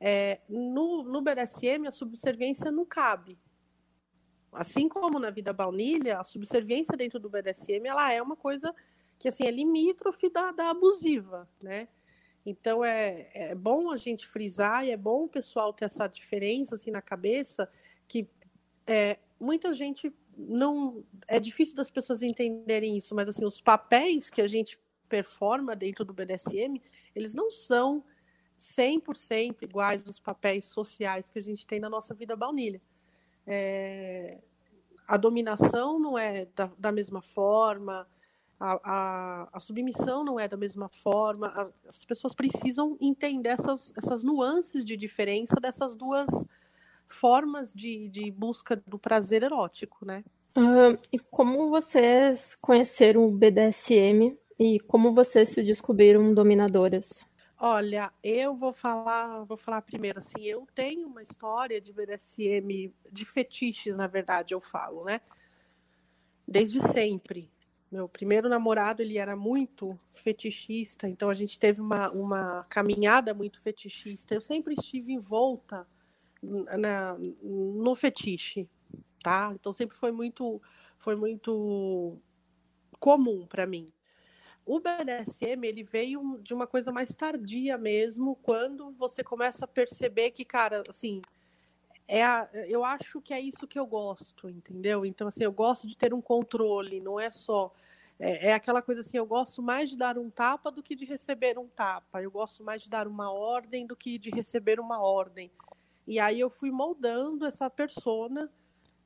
É, 0.00 0.40
no, 0.48 1.02
no 1.02 1.20
BDSM, 1.20 1.86
a 1.86 1.90
subserviência 1.90 2.70
não 2.70 2.84
cabe. 2.84 3.38
Assim 4.52 4.88
como 4.88 5.18
na 5.18 5.30
vida 5.30 5.52
baunilha, 5.52 6.20
a 6.20 6.24
subserviência 6.24 6.96
dentro 6.96 7.18
do 7.18 7.30
BDSM 7.30 7.86
ela 7.86 8.12
é 8.12 8.20
uma 8.20 8.36
coisa 8.36 8.74
que 9.18 9.28
assim 9.28 9.44
é 9.44 9.50
limítrofe 9.50 10.28
da, 10.28 10.50
da 10.50 10.70
abusiva, 10.70 11.48
né? 11.60 11.88
Então 12.44 12.84
é, 12.84 13.30
é 13.32 13.54
bom 13.54 13.90
a 13.90 13.96
gente 13.96 14.26
frisar 14.26 14.84
e 14.84 14.90
é 14.90 14.96
bom 14.96 15.24
o 15.24 15.28
pessoal 15.28 15.72
ter 15.72 15.84
essa 15.84 16.06
diferença 16.06 16.74
assim 16.74 16.90
na 16.90 17.00
cabeça 17.00 17.68
que 18.08 18.28
é, 18.86 19.18
muita 19.40 19.72
gente 19.72 20.12
não. 20.36 21.04
É 21.28 21.38
difícil 21.38 21.74
das 21.76 21.90
pessoas 21.90 22.22
entenderem 22.22 22.96
isso, 22.96 23.14
mas 23.14 23.28
assim, 23.28 23.44
os 23.44 23.60
papéis 23.60 24.30
que 24.30 24.40
a 24.40 24.46
gente 24.46 24.78
performa 25.12 25.76
dentro 25.76 26.06
do 26.06 26.14
BDSM, 26.14 26.80
eles 27.14 27.34
não 27.34 27.50
são 27.50 28.02
100% 28.58 29.62
iguais 29.62 30.02
dos 30.02 30.18
papéis 30.18 30.64
sociais 30.64 31.28
que 31.28 31.38
a 31.38 31.42
gente 31.42 31.66
tem 31.66 31.78
na 31.78 31.90
nossa 31.90 32.14
vida 32.14 32.34
baunilha. 32.34 32.80
É, 33.46 34.38
a 35.06 35.18
dominação 35.18 35.98
não 35.98 36.16
é 36.16 36.46
da, 36.56 36.70
da 36.78 36.90
mesma 36.90 37.20
forma, 37.20 38.08
a, 38.58 38.80
a, 38.82 39.48
a, 39.52 39.60
submissão 39.60 40.24
não 40.24 40.40
é 40.40 40.48
da 40.48 40.56
mesma 40.56 40.88
forma. 40.88 41.48
A, 41.48 41.70
as 41.86 42.02
pessoas 42.06 42.32
precisam 42.32 42.96
entender 42.98 43.50
essas, 43.50 43.92
essas 43.94 44.22
nuances 44.22 44.82
de 44.82 44.96
diferença 44.96 45.56
dessas 45.60 45.94
duas 45.94 46.30
formas 47.06 47.74
de, 47.74 48.08
de 48.08 48.30
busca 48.30 48.82
do 48.86 48.98
prazer 48.98 49.42
erótico, 49.42 50.06
né? 50.06 50.24
Uh, 50.56 50.98
e 51.12 51.18
como 51.18 51.68
vocês 51.68 52.56
conheceram 52.60 53.26
o 53.26 53.30
BDSM 53.30 54.38
e 54.58 54.80
como 54.80 55.14
vocês 55.14 55.50
se 55.50 55.62
descobriram 55.62 56.32
dominadoras? 56.34 57.26
Olha, 57.64 58.12
eu 58.24 58.56
vou 58.56 58.72
falar, 58.72 59.44
vou 59.44 59.56
falar 59.56 59.82
primeiro 59.82 60.18
assim, 60.18 60.42
eu 60.42 60.66
tenho 60.74 61.06
uma 61.06 61.22
história 61.22 61.80
de 61.80 61.92
BDSM, 61.92 62.92
de 63.10 63.24
fetiches, 63.24 63.96
na 63.96 64.08
verdade, 64.08 64.52
eu 64.52 64.60
falo, 64.60 65.04
né? 65.04 65.20
Desde 66.46 66.80
sempre. 66.80 67.52
Meu 67.90 68.08
primeiro 68.08 68.48
namorado, 68.48 69.00
ele 69.00 69.16
era 69.16 69.36
muito 69.36 69.96
fetichista, 70.12 71.06
então 71.08 71.30
a 71.30 71.34
gente 71.34 71.58
teve 71.58 71.80
uma, 71.80 72.10
uma 72.10 72.64
caminhada 72.64 73.32
muito 73.32 73.60
fetichista. 73.60 74.34
Eu 74.34 74.40
sempre 74.40 74.74
estive 74.74 75.12
envolta 75.12 75.86
na, 76.42 77.16
no 77.42 77.94
fetiche, 77.94 78.68
tá? 79.22 79.52
Então 79.54 79.72
sempre 79.72 79.96
foi 79.96 80.10
muito, 80.10 80.60
foi 80.98 81.14
muito 81.14 82.18
comum 82.98 83.46
para 83.46 83.66
mim. 83.66 83.92
O 84.64 84.78
BDSM 84.78 85.66
ele 85.66 85.82
veio 85.82 86.38
de 86.42 86.54
uma 86.54 86.66
coisa 86.66 86.92
mais 86.92 87.14
tardia 87.14 87.76
mesmo, 87.76 88.36
quando 88.42 88.92
você 88.92 89.24
começa 89.24 89.64
a 89.64 89.68
perceber 89.68 90.30
que, 90.30 90.44
cara, 90.44 90.84
assim, 90.88 91.20
é 92.06 92.22
a, 92.22 92.48
eu 92.68 92.84
acho 92.84 93.20
que 93.20 93.34
é 93.34 93.40
isso 93.40 93.66
que 93.66 93.78
eu 93.78 93.86
gosto, 93.86 94.48
entendeu? 94.48 95.04
Então, 95.04 95.26
assim, 95.26 95.44
eu 95.44 95.52
gosto 95.52 95.88
de 95.88 95.96
ter 95.96 96.14
um 96.14 96.20
controle, 96.20 97.00
não 97.00 97.18
é 97.18 97.30
só. 97.30 97.72
É, 98.18 98.50
é 98.50 98.52
aquela 98.52 98.80
coisa 98.80 99.00
assim, 99.00 99.16
eu 99.16 99.26
gosto 99.26 99.60
mais 99.62 99.90
de 99.90 99.96
dar 99.96 100.16
um 100.16 100.30
tapa 100.30 100.70
do 100.70 100.82
que 100.82 100.94
de 100.94 101.04
receber 101.04 101.58
um 101.58 101.66
tapa. 101.66 102.22
Eu 102.22 102.30
gosto 102.30 102.62
mais 102.62 102.82
de 102.82 102.88
dar 102.88 103.08
uma 103.08 103.32
ordem 103.32 103.86
do 103.86 103.96
que 103.96 104.18
de 104.18 104.30
receber 104.30 104.78
uma 104.78 105.00
ordem. 105.00 105.50
E 106.06 106.20
aí 106.20 106.38
eu 106.38 106.50
fui 106.50 106.70
moldando 106.70 107.46
essa 107.46 107.68
persona, 107.70 108.50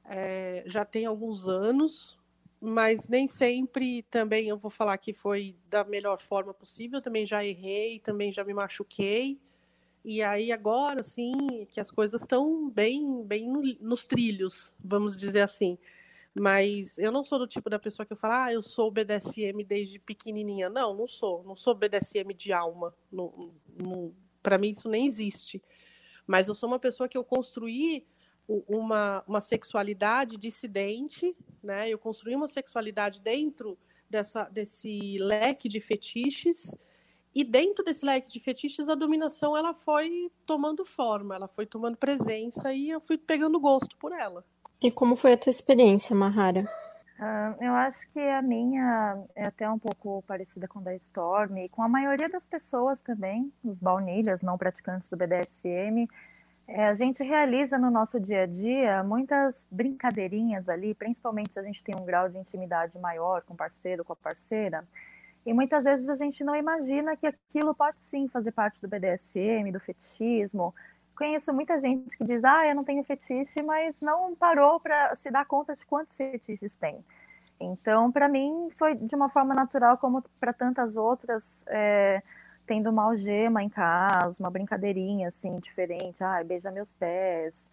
é, 0.04 0.62
já 0.66 0.84
tem 0.84 1.06
alguns 1.06 1.48
anos, 1.48 2.18
mas 2.60 3.08
nem 3.08 3.26
sempre 3.26 4.02
também 4.04 4.48
eu 4.48 4.56
vou 4.56 4.70
falar 4.70 4.96
que 4.98 5.12
foi 5.12 5.56
da 5.68 5.84
melhor 5.84 6.18
forma 6.18 6.54
possível. 6.54 7.00
Também 7.00 7.26
já 7.26 7.44
errei, 7.44 8.00
também 8.00 8.32
já 8.32 8.42
me 8.44 8.54
machuquei. 8.54 9.38
E 10.04 10.22
aí 10.22 10.52
agora, 10.52 11.00
assim, 11.00 11.66
que 11.70 11.80
as 11.80 11.90
coisas 11.90 12.22
estão 12.22 12.70
bem, 12.70 13.24
bem 13.24 13.48
no, 13.48 13.60
nos 13.80 14.06
trilhos, 14.06 14.72
vamos 14.82 15.16
dizer 15.16 15.40
assim. 15.40 15.76
Mas 16.32 16.98
eu 16.98 17.10
não 17.10 17.24
sou 17.24 17.38
do 17.38 17.46
tipo 17.46 17.68
da 17.68 17.78
pessoa 17.78 18.06
que 18.06 18.12
eu 18.12 18.16
falo, 18.16 18.34
ah, 18.34 18.52
eu 18.52 18.62
sou 18.62 18.90
BDSM 18.90 19.64
desde 19.64 19.98
pequenininha. 19.98 20.68
Não, 20.68 20.94
não 20.94 21.08
sou. 21.08 21.42
Não 21.42 21.56
sou 21.56 21.74
BDSM 21.74 22.34
de 22.34 22.52
alma. 22.52 22.94
Para 24.42 24.58
mim 24.58 24.70
isso 24.70 24.88
nem 24.88 25.06
existe. 25.06 25.62
Mas 26.26 26.48
eu 26.48 26.54
sou 26.54 26.68
uma 26.68 26.78
pessoa 26.78 27.08
que 27.08 27.16
eu 27.16 27.24
construí 27.24 28.06
uma, 28.48 29.24
uma 29.26 29.40
sexualidade 29.40 30.36
dissidente, 30.36 31.36
né? 31.62 31.88
Eu 31.88 31.98
construí 31.98 32.34
uma 32.34 32.48
sexualidade 32.48 33.20
dentro 33.20 33.78
dessa, 34.08 34.44
desse 34.44 35.16
leque 35.18 35.68
de 35.68 35.80
fetiches 35.80 36.76
e 37.34 37.44
dentro 37.44 37.84
desse 37.84 38.04
leque 38.04 38.28
de 38.28 38.40
fetiches 38.40 38.88
a 38.88 38.94
dominação 38.94 39.56
ela 39.56 39.74
foi 39.74 40.30
tomando 40.46 40.84
forma, 40.84 41.34
ela 41.34 41.48
foi 41.48 41.66
tomando 41.66 41.96
presença 41.96 42.72
e 42.72 42.90
eu 42.90 43.00
fui 43.00 43.18
pegando 43.18 43.60
gosto 43.60 43.96
por 43.98 44.12
ela. 44.12 44.44
E 44.80 44.90
como 44.90 45.16
foi 45.16 45.32
a 45.32 45.36
tua 45.36 45.50
experiência, 45.50 46.14
Mahara? 46.14 46.66
Uh, 47.18 47.64
eu 47.64 47.72
acho 47.72 48.08
que 48.10 48.20
a 48.20 48.42
minha 48.42 49.22
é 49.34 49.46
até 49.46 49.68
um 49.68 49.78
pouco 49.78 50.22
parecida 50.26 50.68
com 50.68 50.80
a 50.80 50.82
da 50.82 50.94
Storm 50.94 51.56
e 51.58 51.68
com 51.68 51.82
a 51.82 51.88
maioria 51.88 52.28
das 52.28 52.44
pessoas 52.44 53.00
também, 53.00 53.50
os 53.64 53.78
baunilhas 53.78 54.42
não 54.42 54.58
praticantes 54.58 55.08
do 55.08 55.16
BDSM. 55.16 56.06
É, 56.68 56.86
a 56.86 56.94
gente 56.94 57.22
realiza 57.22 57.78
no 57.78 57.90
nosso 57.90 58.18
dia 58.18 58.42
a 58.42 58.46
dia 58.46 59.02
muitas 59.04 59.66
brincadeirinhas 59.70 60.68
ali, 60.68 60.94
principalmente 60.94 61.52
se 61.52 61.58
a 61.60 61.62
gente 61.62 61.82
tem 61.82 61.94
um 61.94 62.04
grau 62.04 62.28
de 62.28 62.38
intimidade 62.38 62.98
maior 62.98 63.42
com 63.42 63.54
o 63.54 63.56
parceiro, 63.56 64.04
com 64.04 64.12
a 64.12 64.16
parceira. 64.16 64.84
E 65.44 65.52
muitas 65.52 65.84
vezes 65.84 66.08
a 66.08 66.14
gente 66.16 66.42
não 66.42 66.56
imagina 66.56 67.16
que 67.16 67.26
aquilo 67.26 67.72
pode 67.72 68.02
sim 68.02 68.26
fazer 68.26 68.50
parte 68.50 68.82
do 68.82 68.88
BDSM, 68.88 69.70
do 69.70 69.78
fetichismo. 69.78 70.74
Conheço 71.16 71.54
muita 71.54 71.78
gente 71.78 72.18
que 72.18 72.24
diz, 72.24 72.42
ah, 72.44 72.66
eu 72.66 72.74
não 72.74 72.82
tenho 72.82 73.04
fetiche, 73.04 73.62
mas 73.62 74.00
não 74.00 74.34
parou 74.34 74.80
para 74.80 75.14
se 75.14 75.30
dar 75.30 75.46
conta 75.46 75.72
de 75.72 75.86
quantos 75.86 76.14
fetiches 76.14 76.74
tem. 76.74 76.98
Então, 77.60 78.10
para 78.10 78.28
mim, 78.28 78.68
foi 78.76 78.96
de 78.96 79.14
uma 79.14 79.28
forma 79.28 79.54
natural, 79.54 79.96
como 79.98 80.22
para 80.40 80.52
tantas 80.52 80.96
outras. 80.96 81.64
É, 81.68 82.22
tendo 82.66 82.90
uma 82.90 83.04
algema 83.04 83.62
em 83.62 83.68
casa, 83.68 84.36
uma 84.40 84.50
brincadeirinha 84.50 85.28
assim 85.28 85.58
diferente, 85.58 86.22
ah, 86.22 86.42
beija 86.44 86.70
meus 86.70 86.92
pés. 86.92 87.70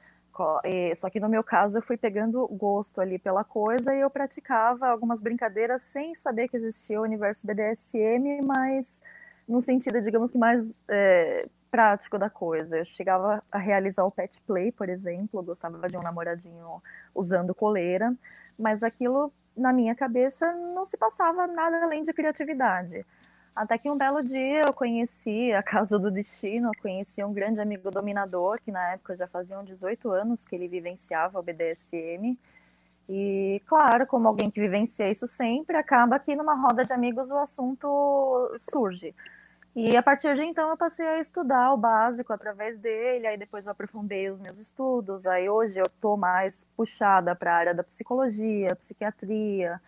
Só 0.96 1.10
que 1.10 1.20
no 1.20 1.30
meu 1.30 1.44
caso 1.44 1.78
eu 1.78 1.82
fui 1.82 1.96
pegando 1.96 2.48
gosto 2.48 3.00
ali 3.00 3.20
pela 3.20 3.44
coisa 3.44 3.94
e 3.94 4.00
eu 4.00 4.10
praticava 4.10 4.88
algumas 4.88 5.22
brincadeiras 5.22 5.84
sem 5.84 6.16
saber 6.16 6.48
que 6.48 6.58
existia 6.58 7.00
o 7.00 7.04
universo 7.04 7.46
BDSM, 7.46 8.42
mas 8.44 9.04
no 9.48 9.62
sentido, 9.62 10.02
digamos 10.02 10.32
que 10.32 10.38
mais 10.38 10.76
é, 10.88 11.48
prático 11.70 12.18
da 12.18 12.30
coisa. 12.30 12.78
Eu 12.78 12.86
chegava 12.86 13.44
a 13.52 13.58
realizar 13.58 14.06
o 14.06 14.12
pet 14.12 14.42
play, 14.42 14.72
por 14.72 14.90
exemplo, 14.90 15.40
eu 15.40 15.44
gostava 15.44 15.88
de 15.88 15.98
um 15.98 16.02
namoradinho 16.02 16.82
usando 17.14 17.54
coleira, 17.54 18.16
mas 18.58 18.82
aquilo 18.82 19.32
na 19.56 19.72
minha 19.72 19.94
cabeça 19.94 20.52
não 20.54 20.86
se 20.86 20.98
passava 20.98 21.46
nada 21.46 21.84
além 21.84 22.02
de 22.02 22.12
criatividade. 22.12 23.06
Até 23.56 23.78
que 23.78 23.90
um 23.90 23.98
belo 23.98 24.24
dia 24.24 24.64
eu 24.66 24.74
conheci 24.74 25.54
a 25.54 25.62
Casa 25.62 26.00
do 26.00 26.10
Destino, 26.10 26.72
conheci 26.82 27.24
um 27.24 27.32
grande 27.32 27.62
amigo 27.62 27.92
dominador, 27.92 28.60
que 28.60 28.72
na 28.72 28.94
época 28.94 29.16
já 29.16 29.28
faziam 29.28 29.64
18 29.64 30.10
anos 30.10 30.44
que 30.44 30.56
ele 30.56 30.68
vivenciava 30.68 31.40
o 31.40 31.44
BDSM. 31.44 32.38
E, 33.08 33.62
claro, 33.68 34.08
como 34.08 34.28
alguém 34.28 34.50
que 34.50 34.60
vivencia 34.60 35.10
isso 35.10 35.28
sempre, 35.28 35.78
acaba 35.78 36.18
que 36.18 36.36
numa 36.36 36.56
roda 36.56 36.84
de 36.84 36.94
amigos 36.94 37.30
o 37.30 37.38
assunto 37.38 38.52
surge. 38.58 39.14
E 39.76 39.96
a 39.98 40.02
partir 40.04 40.36
de 40.36 40.44
então 40.44 40.70
eu 40.70 40.78
passei 40.78 41.06
a 41.06 41.20
estudar 41.20 41.74
o 41.74 41.78
básico 41.78 42.32
através 42.32 42.80
dele, 42.80 43.28
aí 43.28 43.38
depois 43.38 43.66
eu 43.66 43.72
aprofundei 43.72 44.30
os 44.30 44.40
meus 44.40 44.60
estudos, 44.60 45.26
aí 45.26 45.50
hoje 45.50 45.80
eu 45.80 45.86
estou 45.86 46.16
mais 46.16 46.64
puxada 46.78 47.36
para 47.36 47.54
a 47.54 47.58
área 47.58 47.74
da 47.74 47.84
psicologia, 47.84 48.76
psiquiatria, 48.76 49.82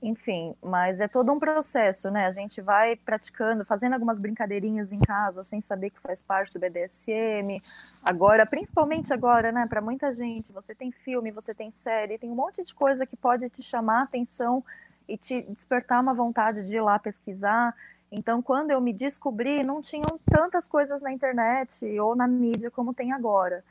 enfim, 0.00 0.54
mas 0.62 1.00
é 1.00 1.08
todo 1.08 1.32
um 1.32 1.40
processo, 1.40 2.08
né? 2.10 2.26
A 2.26 2.32
gente 2.32 2.60
vai 2.60 2.94
praticando, 2.94 3.64
fazendo 3.64 3.94
algumas 3.94 4.20
brincadeirinhas 4.20 4.92
em 4.92 5.00
casa, 5.00 5.42
sem 5.42 5.60
saber 5.60 5.90
que 5.90 6.00
faz 6.00 6.22
parte 6.22 6.52
do 6.52 6.60
BDSM. 6.60 7.60
Agora, 8.02 8.46
principalmente 8.46 9.12
agora, 9.12 9.50
né? 9.50 9.66
Para 9.66 9.80
muita 9.80 10.12
gente, 10.14 10.52
você 10.52 10.72
tem 10.72 10.92
filme, 10.92 11.32
você 11.32 11.52
tem 11.52 11.72
série, 11.72 12.16
tem 12.16 12.30
um 12.30 12.34
monte 12.36 12.62
de 12.62 12.72
coisa 12.72 13.04
que 13.04 13.16
pode 13.16 13.48
te 13.50 13.60
chamar 13.60 14.00
a 14.00 14.02
atenção 14.04 14.64
e 15.08 15.16
te 15.16 15.42
despertar 15.42 16.00
uma 16.00 16.14
vontade 16.14 16.62
de 16.62 16.76
ir 16.76 16.80
lá 16.80 16.96
pesquisar. 16.98 17.74
Então, 18.10 18.40
quando 18.40 18.70
eu 18.70 18.80
me 18.80 18.92
descobri, 18.92 19.64
não 19.64 19.82
tinham 19.82 20.18
tantas 20.30 20.66
coisas 20.68 21.00
na 21.00 21.12
internet 21.12 21.84
ou 21.98 22.14
na 22.14 22.28
mídia 22.28 22.70
como 22.70 22.94
tem 22.94 23.12
agora. 23.12 23.64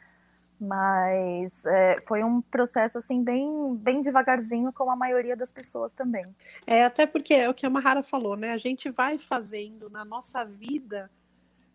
Mas 0.60 1.66
é, 1.66 2.02
foi 2.08 2.24
um 2.24 2.42
processo 2.42 2.98
assim 2.98 3.24
bem, 3.24 3.76
bem 3.76 4.02
devagarzinho, 4.02 4.74
com 4.74 4.90
a 4.90 4.96
maioria 4.96 5.36
das 5.36 5.52
pessoas 5.52 5.94
também. 5.94 6.26
É, 6.66 6.84
até 6.84 7.06
porque 7.06 7.34
é 7.34 7.48
o 7.48 7.54
que 7.54 7.66
a 7.66 7.70
Mahara 7.70 8.02
falou, 8.02 8.36
né? 8.36 8.52
A 8.52 8.58
gente 8.58 8.90
vai 8.90 9.20
fazendo 9.20 9.88
na 9.88 10.04
nossa 10.04 10.44
vida, 10.44 11.12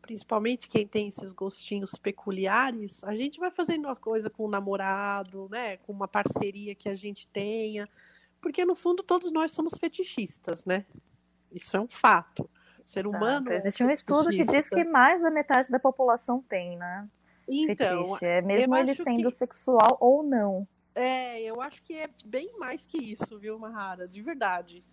principalmente 0.01 0.69
quem 0.69 0.87
tem 0.87 1.09
esses 1.09 1.33
gostinhos 1.33 1.93
peculiares, 1.93 3.05
a 3.05 3.15
gente 3.15 3.39
vai 3.39 3.53
fazendo 3.53 3.87
uma 3.87 3.95
coisa 3.95 4.29
com 4.29 4.47
o 4.47 4.51
namorado, 4.51 5.49
né? 5.49 5.77
Com 5.77 5.93
uma 5.93 6.09
parceria 6.09 6.75
que 6.75 6.89
a 6.89 6.97
gente 6.97 7.29
tenha. 7.29 7.89
Porque 8.41 8.65
no 8.65 8.75
fundo 8.75 9.05
todos 9.05 9.31
nós 9.31 9.53
somos 9.53 9.75
fetichistas, 9.79 10.65
né? 10.65 10.85
Isso 11.53 11.77
é 11.77 11.81
um 11.81 11.89
fato. 11.89 12.51
O 12.85 12.91
ser 12.91 13.07
Exato. 13.07 13.25
humano. 13.25 13.53
É 13.53 13.59
Existe 13.59 13.85
um 13.85 13.91
estudo 13.91 14.31
que 14.31 14.45
diz 14.45 14.69
que 14.69 14.83
mais 14.83 15.23
da 15.23 15.31
metade 15.31 15.71
da 15.71 15.79
população 15.79 16.43
tem, 16.43 16.77
né? 16.77 17.09
Então, 17.49 18.05
fetiche. 18.05 18.25
É 18.25 18.41
mesmo 18.43 18.77
ele 18.77 18.95
sendo 18.95 19.29
que... 19.29 19.31
sexual 19.31 19.97
ou 20.01 20.23
não. 20.23 20.67
É, 20.95 21.41
eu 21.43 21.61
acho 21.61 21.83
que 21.83 21.95
é 21.95 22.09
bem 22.25 22.53
mais 22.59 22.85
que 22.87 22.99
isso, 22.99 23.39
viu, 23.39 23.59
Mahara? 23.59 24.07
De 24.07 24.21
verdade. 24.21 24.85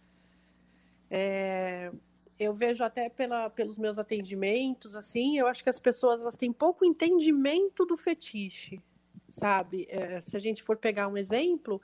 É, 1.12 1.92
eu 2.40 2.54
vejo 2.54 2.84
até 2.84 3.10
pela, 3.10 3.50
pelos 3.50 3.78
meus 3.78 4.00
atendimentos, 4.00 4.96
assim, 4.96 5.38
eu 5.38 5.48
acho 5.48 5.64
que 5.64 5.70
as 5.70 5.80
pessoas 5.80 6.22
elas 6.22 6.38
têm 6.38 6.54
pouco 6.54 6.86
entendimento 6.86 7.86
do 7.86 7.98
fetiche. 7.98 8.82
sabe? 9.30 9.88
É, 9.90 10.20
se 10.22 10.36
a 10.36 10.40
gente 10.40 10.64
for 10.64 10.78
pegar 10.78 11.08
um 11.08 11.18
exemplo, 11.18 11.82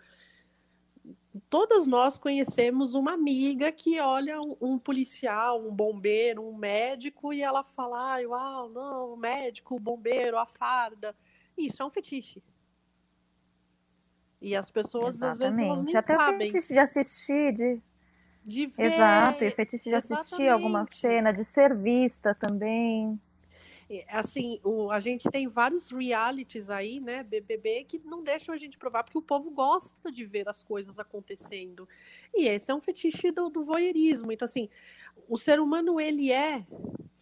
todas 1.49 1.85
nós 1.87 2.17
conhecemos 2.17 2.93
uma 2.93 3.13
amiga 3.13 3.71
que 3.71 3.99
olha 3.99 4.39
um, 4.39 4.55
um, 4.61 4.77
policial, 4.77 5.65
um 5.67 5.73
bombeiro, 5.73 6.47
um 6.47 6.55
médico 6.55 7.33
e 7.33 7.41
ela 7.41 7.63
fala, 7.63 8.15
ah, 8.15 8.27
uau, 8.27 8.69
não, 8.69 9.13
o 9.13 9.17
médico, 9.17 9.75
o 9.75 9.79
bombeiro, 9.79 10.37
a 10.37 10.45
farda. 10.45 11.15
Isso 11.57 11.81
é 11.81 11.85
um 11.85 11.89
fetiche. 11.89 12.43
E 14.41 14.55
as 14.55 14.69
pessoas, 14.69 15.15
Exatamente. 15.15 15.31
às 15.31 15.37
vezes, 15.39 15.59
elas 15.59 15.83
nem 15.83 15.95
Até 15.95 16.15
sabem. 16.15 16.49
o 16.49 16.51
fetiche 16.51 16.73
de 16.73 16.79
assistir, 16.79 17.53
de... 17.53 17.81
De 18.43 18.67
ver. 18.67 18.93
Exato, 18.93 19.43
e 19.43 19.49
fetiche 19.49 19.89
de 19.89 19.95
Exatamente. 19.95 20.21
assistir 20.21 20.49
alguma 20.49 20.87
cena, 20.91 21.31
de 21.31 21.43
ser 21.43 21.75
vista 21.75 22.35
também 22.35 23.19
assim, 24.09 24.59
o, 24.63 24.89
a 24.89 24.99
gente 24.99 25.29
tem 25.29 25.47
vários 25.47 25.91
realities 25.91 26.69
aí, 26.69 26.99
né, 26.99 27.23
BBB, 27.23 27.83
que 27.83 27.99
não 28.03 28.23
deixam 28.23 28.53
a 28.53 28.57
gente 28.57 28.77
provar, 28.77 29.03
porque 29.03 29.17
o 29.17 29.21
povo 29.21 29.51
gosta 29.51 30.11
de 30.11 30.25
ver 30.25 30.49
as 30.49 30.63
coisas 30.63 30.97
acontecendo. 30.97 31.87
E 32.33 32.47
esse 32.47 32.71
é 32.71 32.75
um 32.75 32.81
fetiche 32.81 33.31
do, 33.31 33.49
do 33.49 33.63
voyeurismo. 33.63 34.31
Então, 34.31 34.45
assim, 34.45 34.69
o 35.27 35.37
ser 35.37 35.59
humano, 35.59 35.99
ele 35.99 36.31
é 36.31 36.65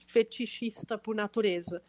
fetichista 0.08 0.98
por 0.98 1.15
natureza. 1.15 1.84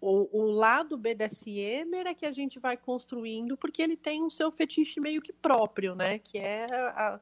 O, 0.00 0.44
o 0.44 0.50
lado 0.50 0.96
BDSM 0.96 1.94
é 2.06 2.14
que 2.14 2.24
a 2.24 2.32
gente 2.32 2.58
vai 2.58 2.76
construindo, 2.76 3.56
porque 3.56 3.82
ele 3.82 3.96
tem 3.96 4.22
o 4.22 4.30
seu 4.30 4.50
fetiche 4.50 4.98
meio 4.98 5.20
que 5.20 5.32
próprio, 5.32 5.94
né, 5.94 6.18
que 6.18 6.38
é 6.38 6.64
a, 6.72 7.20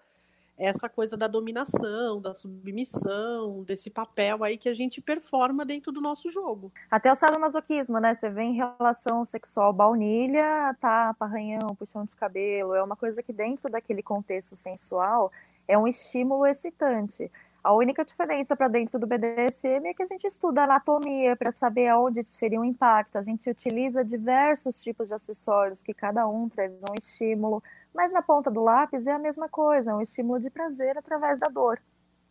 essa 0.58 0.88
coisa 0.88 1.16
da 1.16 1.28
dominação, 1.28 2.20
da 2.20 2.34
submissão, 2.34 3.62
desse 3.62 3.88
papel 3.88 4.42
aí 4.42 4.58
que 4.58 4.68
a 4.68 4.74
gente 4.74 5.00
performa 5.00 5.64
dentro 5.64 5.92
do 5.92 6.00
nosso 6.00 6.28
jogo. 6.30 6.72
Até 6.90 7.12
o 7.12 7.16
sadomasoquismo, 7.16 8.00
né? 8.00 8.14
Você 8.14 8.28
vê 8.28 8.42
em 8.42 8.54
relação 8.54 9.24
sexual 9.24 9.72
baunilha, 9.72 10.76
tá, 10.80 11.14
arranhão, 11.20 11.76
puxão 11.76 12.04
de 12.04 12.16
cabelo, 12.16 12.74
é 12.74 12.82
uma 12.82 12.96
coisa 12.96 13.22
que 13.22 13.32
dentro 13.32 13.70
daquele 13.70 14.02
contexto 14.02 14.56
sensual 14.56 15.30
é 15.68 15.78
um 15.78 15.86
estímulo 15.86 16.46
excitante. 16.46 17.30
A 17.68 17.74
única 17.74 18.02
diferença 18.02 18.56
para 18.56 18.66
dentro 18.66 18.98
do 18.98 19.06
BDSM 19.06 19.88
é 19.88 19.92
que 19.92 20.02
a 20.02 20.06
gente 20.06 20.26
estuda 20.26 20.64
anatomia 20.64 21.36
para 21.36 21.52
saber 21.52 21.86
aonde 21.88 22.22
desferir 22.22 22.58
um 22.58 22.64
impacto. 22.64 23.18
A 23.18 23.22
gente 23.22 23.50
utiliza 23.50 24.02
diversos 24.02 24.82
tipos 24.82 25.08
de 25.08 25.14
acessórios 25.14 25.82
que 25.82 25.92
cada 25.92 26.26
um 26.26 26.48
traz 26.48 26.72
um 26.82 26.94
estímulo, 26.96 27.62
mas 27.94 28.10
na 28.10 28.22
ponta 28.22 28.50
do 28.50 28.62
lápis 28.62 29.06
é 29.06 29.12
a 29.12 29.18
mesma 29.18 29.50
coisa, 29.50 29.90
é 29.90 29.94
um 29.94 30.00
estímulo 30.00 30.40
de 30.40 30.48
prazer 30.48 30.96
através 30.96 31.38
da 31.38 31.48
dor. 31.48 31.78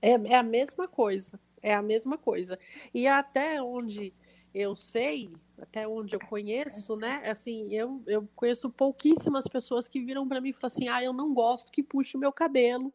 É, 0.02 0.14
é 0.14 0.36
a 0.38 0.42
mesma 0.42 0.88
coisa, 0.88 1.40
é 1.62 1.72
a 1.72 1.84
mesma 1.84 2.18
coisa. 2.18 2.58
E 2.92 3.08
até 3.08 3.62
onde 3.62 4.12
eu 4.56 4.76
sei, 4.76 5.32
até 5.62 5.88
onde 5.88 6.16
eu 6.16 6.20
conheço, 6.20 6.96
né? 6.96 7.22
Assim, 7.30 7.72
eu, 7.72 8.02
eu 8.08 8.28
conheço 8.36 8.72
pouquíssimas 8.72 9.48
pessoas 9.48 9.88
que 9.88 10.04
viram 10.04 10.28
para 10.28 10.42
mim 10.42 10.50
e 10.50 10.54
falam 10.54 10.74
assim: 10.74 10.88
ah, 10.88 11.04
eu 11.04 11.14
não 11.14 11.32
gosto 11.32 11.72
que 11.72 11.84
puxe 11.84 12.18
o 12.18 12.20
meu 12.20 12.34
cabelo 12.34 12.92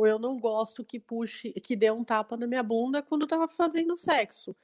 ou 0.00 0.06
eu 0.06 0.18
não 0.18 0.38
gosto 0.38 0.82
que 0.82 0.98
puxe, 0.98 1.52
que 1.52 1.76
dê 1.76 1.90
um 1.90 2.02
tapa 2.02 2.34
na 2.34 2.46
minha 2.46 2.62
bunda 2.62 3.02
quando 3.02 3.24
estava 3.24 3.46
fazendo 3.46 3.98
sexo. 3.98 4.56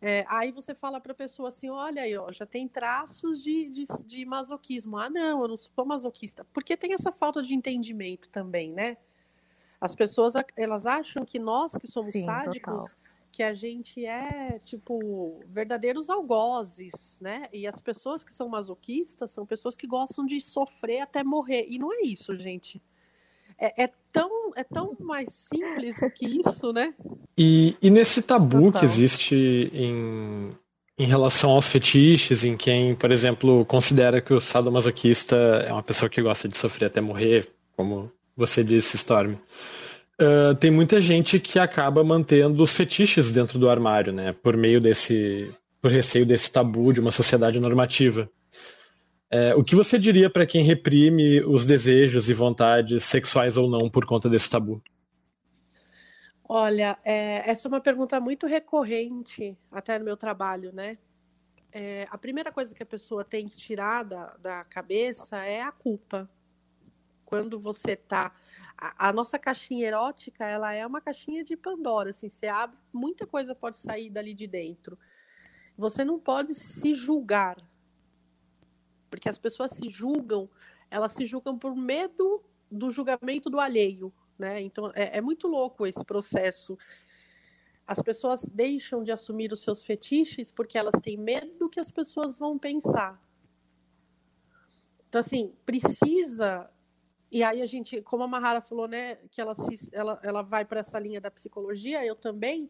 É, 0.00 0.24
aí 0.26 0.52
você 0.52 0.74
fala 0.74 0.98
para 1.02 1.12
a 1.12 1.14
pessoa 1.14 1.50
assim, 1.50 1.68
olha 1.68 2.00
aí, 2.00 2.16
ó, 2.16 2.32
já 2.32 2.46
tem 2.46 2.66
traços 2.66 3.42
de, 3.42 3.68
de, 3.68 3.84
de, 4.06 4.24
masoquismo. 4.24 4.96
Ah, 4.96 5.10
não, 5.10 5.42
eu 5.42 5.48
não 5.48 5.58
sou 5.58 5.84
masoquista. 5.84 6.46
Porque 6.50 6.78
tem 6.78 6.94
essa 6.94 7.12
falta 7.12 7.42
de 7.42 7.54
entendimento 7.54 8.30
também, 8.30 8.72
né? 8.72 8.96
As 9.78 9.94
pessoas, 9.94 10.32
elas 10.56 10.86
acham 10.86 11.26
que 11.26 11.38
nós 11.38 11.76
que 11.76 11.86
somos 11.86 12.12
Sim, 12.12 12.24
sádicos, 12.24 12.84
total. 12.84 12.98
que 13.30 13.42
a 13.42 13.52
gente 13.52 14.02
é, 14.06 14.58
tipo, 14.60 15.42
verdadeiros 15.46 16.08
algozes, 16.08 17.18
né? 17.20 17.50
E 17.52 17.66
as 17.66 17.82
pessoas 17.82 18.24
que 18.24 18.32
são 18.32 18.48
masoquistas 18.48 19.30
são 19.30 19.44
pessoas 19.44 19.76
que 19.76 19.86
gostam 19.86 20.24
de 20.24 20.40
sofrer 20.40 21.00
até 21.00 21.22
morrer. 21.22 21.66
E 21.68 21.78
não 21.78 21.92
é 21.92 22.00
isso, 22.00 22.34
gente 22.38 22.80
é, 23.58 23.84
é, 23.84 23.90
tão, 24.12 24.52
é 24.56 24.64
tão 24.64 24.96
mais 25.00 25.30
simples 25.32 25.98
do 26.00 26.10
que 26.10 26.40
isso, 26.40 26.72
né? 26.72 26.94
E, 27.36 27.76
e 27.80 27.90
nesse 27.90 28.22
tabu 28.22 28.66
Total. 28.66 28.80
que 28.80 28.84
existe 28.84 29.70
em, 29.72 30.52
em 30.98 31.06
relação 31.06 31.50
aos 31.50 31.68
fetiches, 31.68 32.44
em 32.44 32.56
quem, 32.56 32.94
por 32.94 33.10
exemplo, 33.10 33.64
considera 33.64 34.20
que 34.20 34.32
o 34.32 34.40
sadomasoquista 34.40 35.36
é 35.36 35.72
uma 35.72 35.82
pessoa 35.82 36.08
que 36.08 36.22
gosta 36.22 36.48
de 36.48 36.56
sofrer 36.56 36.86
até 36.86 37.00
morrer, 37.00 37.48
como 37.76 38.10
você 38.36 38.62
disse, 38.62 38.96
Storm. 38.96 39.34
Uh, 40.20 40.54
tem 40.54 40.70
muita 40.70 41.00
gente 41.00 41.40
que 41.40 41.58
acaba 41.58 42.04
mantendo 42.04 42.62
os 42.62 42.76
fetiches 42.76 43.32
dentro 43.32 43.58
do 43.58 43.68
armário, 43.68 44.12
né? 44.12 44.32
Por 44.32 44.56
meio 44.56 44.80
desse. 44.80 45.50
por 45.82 45.90
receio 45.90 46.24
desse 46.24 46.50
tabu 46.52 46.92
de 46.92 47.00
uma 47.00 47.10
sociedade 47.10 47.58
normativa. 47.58 48.30
É, 49.36 49.52
o 49.52 49.64
que 49.64 49.74
você 49.74 49.98
diria 49.98 50.30
para 50.30 50.46
quem 50.46 50.62
reprime 50.62 51.40
os 51.40 51.66
desejos 51.66 52.28
e 52.28 52.32
vontades 52.32 53.02
sexuais 53.02 53.56
ou 53.56 53.68
não 53.68 53.90
por 53.90 54.06
conta 54.06 54.30
desse 54.30 54.48
tabu? 54.48 54.80
Olha, 56.48 56.96
é, 57.04 57.50
essa 57.50 57.66
é 57.66 57.68
uma 57.68 57.80
pergunta 57.80 58.20
muito 58.20 58.46
recorrente 58.46 59.58
até 59.72 59.98
no 59.98 60.04
meu 60.04 60.16
trabalho, 60.16 60.72
né? 60.72 60.98
É, 61.72 62.06
a 62.12 62.16
primeira 62.16 62.52
coisa 62.52 62.72
que 62.72 62.82
a 62.84 62.86
pessoa 62.86 63.24
tem 63.24 63.48
que 63.48 63.56
tirar 63.56 64.04
da, 64.04 64.36
da 64.36 64.62
cabeça 64.62 65.44
é 65.44 65.60
a 65.62 65.72
culpa. 65.72 66.30
Quando 67.24 67.58
você 67.58 67.96
tá. 67.96 68.32
A, 68.78 69.08
a, 69.08 69.12
nossa 69.12 69.36
caixinha 69.36 69.84
erótica, 69.84 70.46
ela 70.46 70.72
é 70.72 70.86
uma 70.86 71.00
caixinha 71.00 71.42
de 71.42 71.56
Pandora, 71.56 72.10
assim, 72.10 72.30
você 72.30 72.46
abre, 72.46 72.78
muita 72.92 73.26
coisa 73.26 73.52
pode 73.52 73.78
sair 73.78 74.10
dali 74.10 74.32
de 74.32 74.46
dentro. 74.46 74.96
Você 75.76 76.04
não 76.04 76.20
pode 76.20 76.54
se 76.54 76.94
julgar, 76.94 77.56
porque 79.14 79.28
as 79.28 79.38
pessoas 79.38 79.70
se 79.70 79.88
julgam, 79.88 80.50
elas 80.90 81.12
se 81.12 81.24
julgam 81.24 81.56
por 81.56 81.76
medo 81.76 82.42
do 82.68 82.90
julgamento 82.90 83.48
do 83.48 83.60
alheio, 83.60 84.12
né? 84.36 84.60
Então 84.60 84.90
é, 84.92 85.18
é 85.18 85.20
muito 85.20 85.46
louco 85.46 85.86
esse 85.86 86.04
processo. 86.04 86.76
As 87.86 88.02
pessoas 88.02 88.42
deixam 88.48 89.04
de 89.04 89.12
assumir 89.12 89.52
os 89.52 89.60
seus 89.60 89.84
fetiches 89.84 90.50
porque 90.50 90.76
elas 90.76 91.00
têm 91.00 91.16
medo 91.16 91.54
do 91.56 91.68
que 91.68 91.78
as 91.78 91.92
pessoas 91.92 92.36
vão 92.36 92.58
pensar. 92.58 93.22
Então, 95.08 95.20
assim, 95.20 95.54
precisa. 95.64 96.68
E 97.30 97.44
aí 97.44 97.62
a 97.62 97.66
gente, 97.66 98.02
como 98.02 98.24
a 98.24 98.26
Mahara 98.26 98.60
falou, 98.60 98.88
né, 98.88 99.14
que 99.30 99.40
ela, 99.40 99.54
se, 99.54 99.88
ela, 99.92 100.18
ela 100.24 100.42
vai 100.42 100.64
para 100.64 100.80
essa 100.80 100.98
linha 100.98 101.20
da 101.20 101.30
psicologia, 101.30 102.04
eu 102.04 102.16
também, 102.16 102.68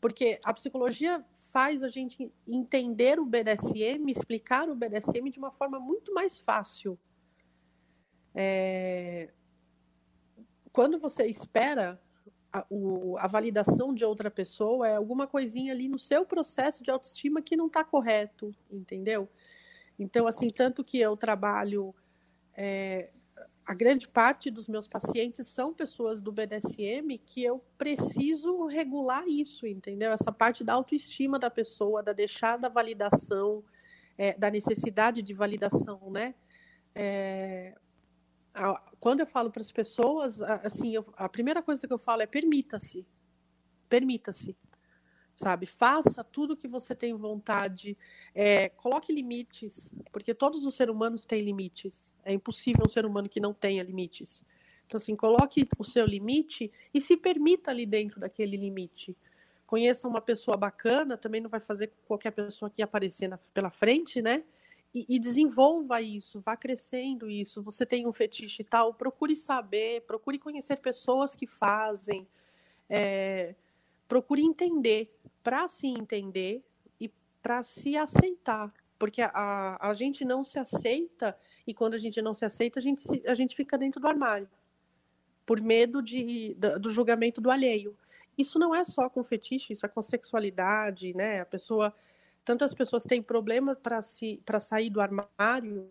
porque 0.00 0.38
a 0.44 0.52
psicologia 0.52 1.24
faz 1.52 1.82
a 1.82 1.88
gente 1.88 2.30
entender 2.46 3.18
o 3.18 3.24
BDSM, 3.24 4.10
explicar 4.10 4.68
o 4.68 4.74
BDSM 4.74 5.30
de 5.30 5.38
uma 5.38 5.50
forma 5.50 5.80
muito 5.80 6.12
mais 6.12 6.38
fácil. 6.38 6.98
É... 8.34 9.30
Quando 10.70 10.98
você 10.98 11.26
espera 11.26 12.00
a, 12.52 12.66
o, 12.68 13.16
a, 13.18 13.26
validação 13.26 13.94
de 13.94 14.04
outra 14.04 14.30
pessoa, 14.30 14.86
é 14.86 14.96
alguma 14.96 15.26
coisinha 15.26 15.72
ali 15.72 15.88
no 15.88 15.98
seu 15.98 16.26
processo 16.26 16.84
de 16.84 16.90
autoestima 16.90 17.40
que 17.40 17.56
não 17.56 17.66
está 17.66 17.82
correto, 17.82 18.54
entendeu? 18.70 19.28
Então, 19.98 20.26
assim, 20.26 20.50
tanto 20.50 20.84
que 20.84 20.98
eu 20.98 21.16
trabalho 21.16 21.94
é, 22.54 23.10
a 23.66 23.74
grande 23.74 24.06
parte 24.06 24.48
dos 24.48 24.68
meus 24.68 24.86
pacientes 24.86 25.48
são 25.48 25.74
pessoas 25.74 26.22
do 26.22 26.30
BDSM 26.30 27.18
que 27.26 27.42
eu 27.42 27.58
preciso 27.76 28.66
regular 28.66 29.26
isso, 29.26 29.66
entendeu? 29.66 30.12
Essa 30.12 30.30
parte 30.30 30.62
da 30.62 30.74
autoestima 30.74 31.36
da 31.36 31.50
pessoa, 31.50 32.00
da 32.00 32.12
deixar 32.12 32.58
da 32.58 32.68
validação, 32.68 33.64
é, 34.16 34.34
da 34.38 34.52
necessidade 34.52 35.20
de 35.20 35.34
validação, 35.34 36.00
né? 36.12 36.36
É, 36.94 37.74
a, 38.54 38.80
quando 39.00 39.20
eu 39.20 39.26
falo 39.26 39.50
para 39.50 39.62
as 39.62 39.72
pessoas, 39.72 40.40
assim, 40.40 40.94
eu, 40.94 41.04
a 41.16 41.28
primeira 41.28 41.60
coisa 41.60 41.88
que 41.88 41.92
eu 41.92 41.98
falo 41.98 42.22
é 42.22 42.26
permita-se, 42.26 43.04
permita-se, 43.88 44.56
sabe? 45.36 45.66
Faça 45.66 46.24
tudo 46.24 46.56
que 46.56 46.66
você 46.66 46.94
tem 46.94 47.14
vontade, 47.14 47.96
é, 48.34 48.70
coloque 48.70 49.12
limites, 49.12 49.94
porque 50.10 50.34
todos 50.34 50.64
os 50.64 50.74
seres 50.74 50.94
humanos 50.94 51.24
têm 51.24 51.42
limites. 51.42 52.12
É 52.24 52.32
impossível 52.32 52.84
um 52.86 52.88
ser 52.88 53.04
humano 53.04 53.28
que 53.28 53.38
não 53.38 53.52
tenha 53.52 53.82
limites. 53.82 54.42
Então, 54.86 54.98
assim, 54.98 55.14
coloque 55.14 55.68
o 55.78 55.84
seu 55.84 56.06
limite 56.06 56.72
e 56.94 57.00
se 57.00 57.16
permita 57.16 57.70
ali 57.70 57.84
dentro 57.84 58.18
daquele 58.18 58.56
limite. 58.56 59.16
Conheça 59.66 60.08
uma 60.08 60.20
pessoa 60.20 60.56
bacana, 60.56 61.16
também 61.16 61.40
não 61.40 61.50
vai 61.50 61.60
fazer 61.60 61.92
qualquer 62.06 62.30
pessoa 62.30 62.70
que 62.70 62.82
aparecer 62.82 63.28
na, 63.28 63.36
pela 63.52 63.68
frente, 63.68 64.22
né? 64.22 64.44
E, 64.94 65.04
e, 65.08 65.18
desenvolva 65.18 66.00
isso, 66.00 66.40
vá 66.40 66.56
crescendo 66.56 67.28
isso. 67.28 67.60
Você 67.62 67.84
tem 67.84 68.06
um 68.06 68.12
fetiche 68.12 68.62
e 68.62 68.64
tal, 68.64 68.94
procure 68.94 69.36
saber, 69.36 70.02
procure 70.02 70.38
conhecer 70.38 70.76
pessoas 70.76 71.36
que 71.36 71.46
fazem. 71.46 72.26
É, 72.88 73.54
procure 74.08 74.42
entender, 74.42 75.14
para 75.42 75.68
se 75.68 75.86
entender 75.86 76.64
e 77.00 77.10
para 77.42 77.62
se 77.62 77.96
aceitar. 77.96 78.72
Porque 78.98 79.22
a, 79.22 79.78
a 79.80 79.94
gente 79.94 80.24
não 80.24 80.42
se 80.42 80.58
aceita, 80.58 81.36
e 81.66 81.74
quando 81.74 81.94
a 81.94 81.98
gente 81.98 82.20
não 82.22 82.32
se 82.32 82.44
aceita, 82.44 82.78
a 82.78 82.82
gente, 82.82 83.00
se, 83.00 83.22
a 83.26 83.34
gente 83.34 83.54
fica 83.54 83.76
dentro 83.76 84.00
do 84.00 84.08
armário, 84.08 84.48
por 85.44 85.60
medo 85.60 86.02
de, 86.02 86.56
do 86.80 86.90
julgamento 86.90 87.40
do 87.40 87.50
alheio. 87.50 87.96
Isso 88.36 88.58
não 88.58 88.74
é 88.74 88.84
só 88.84 89.08
com 89.08 89.22
fetiche, 89.22 89.72
isso 89.72 89.86
é 89.86 89.88
com 89.88 90.02
sexualidade, 90.02 91.14
né? 91.14 91.40
A 91.40 91.46
pessoa 91.46 91.94
tantas 92.44 92.72
pessoas 92.72 93.02
têm 93.02 93.20
problema 93.20 93.74
para 93.74 94.00
se 94.00 94.40
para 94.44 94.60
sair 94.60 94.88
do 94.88 95.00
armário, 95.00 95.90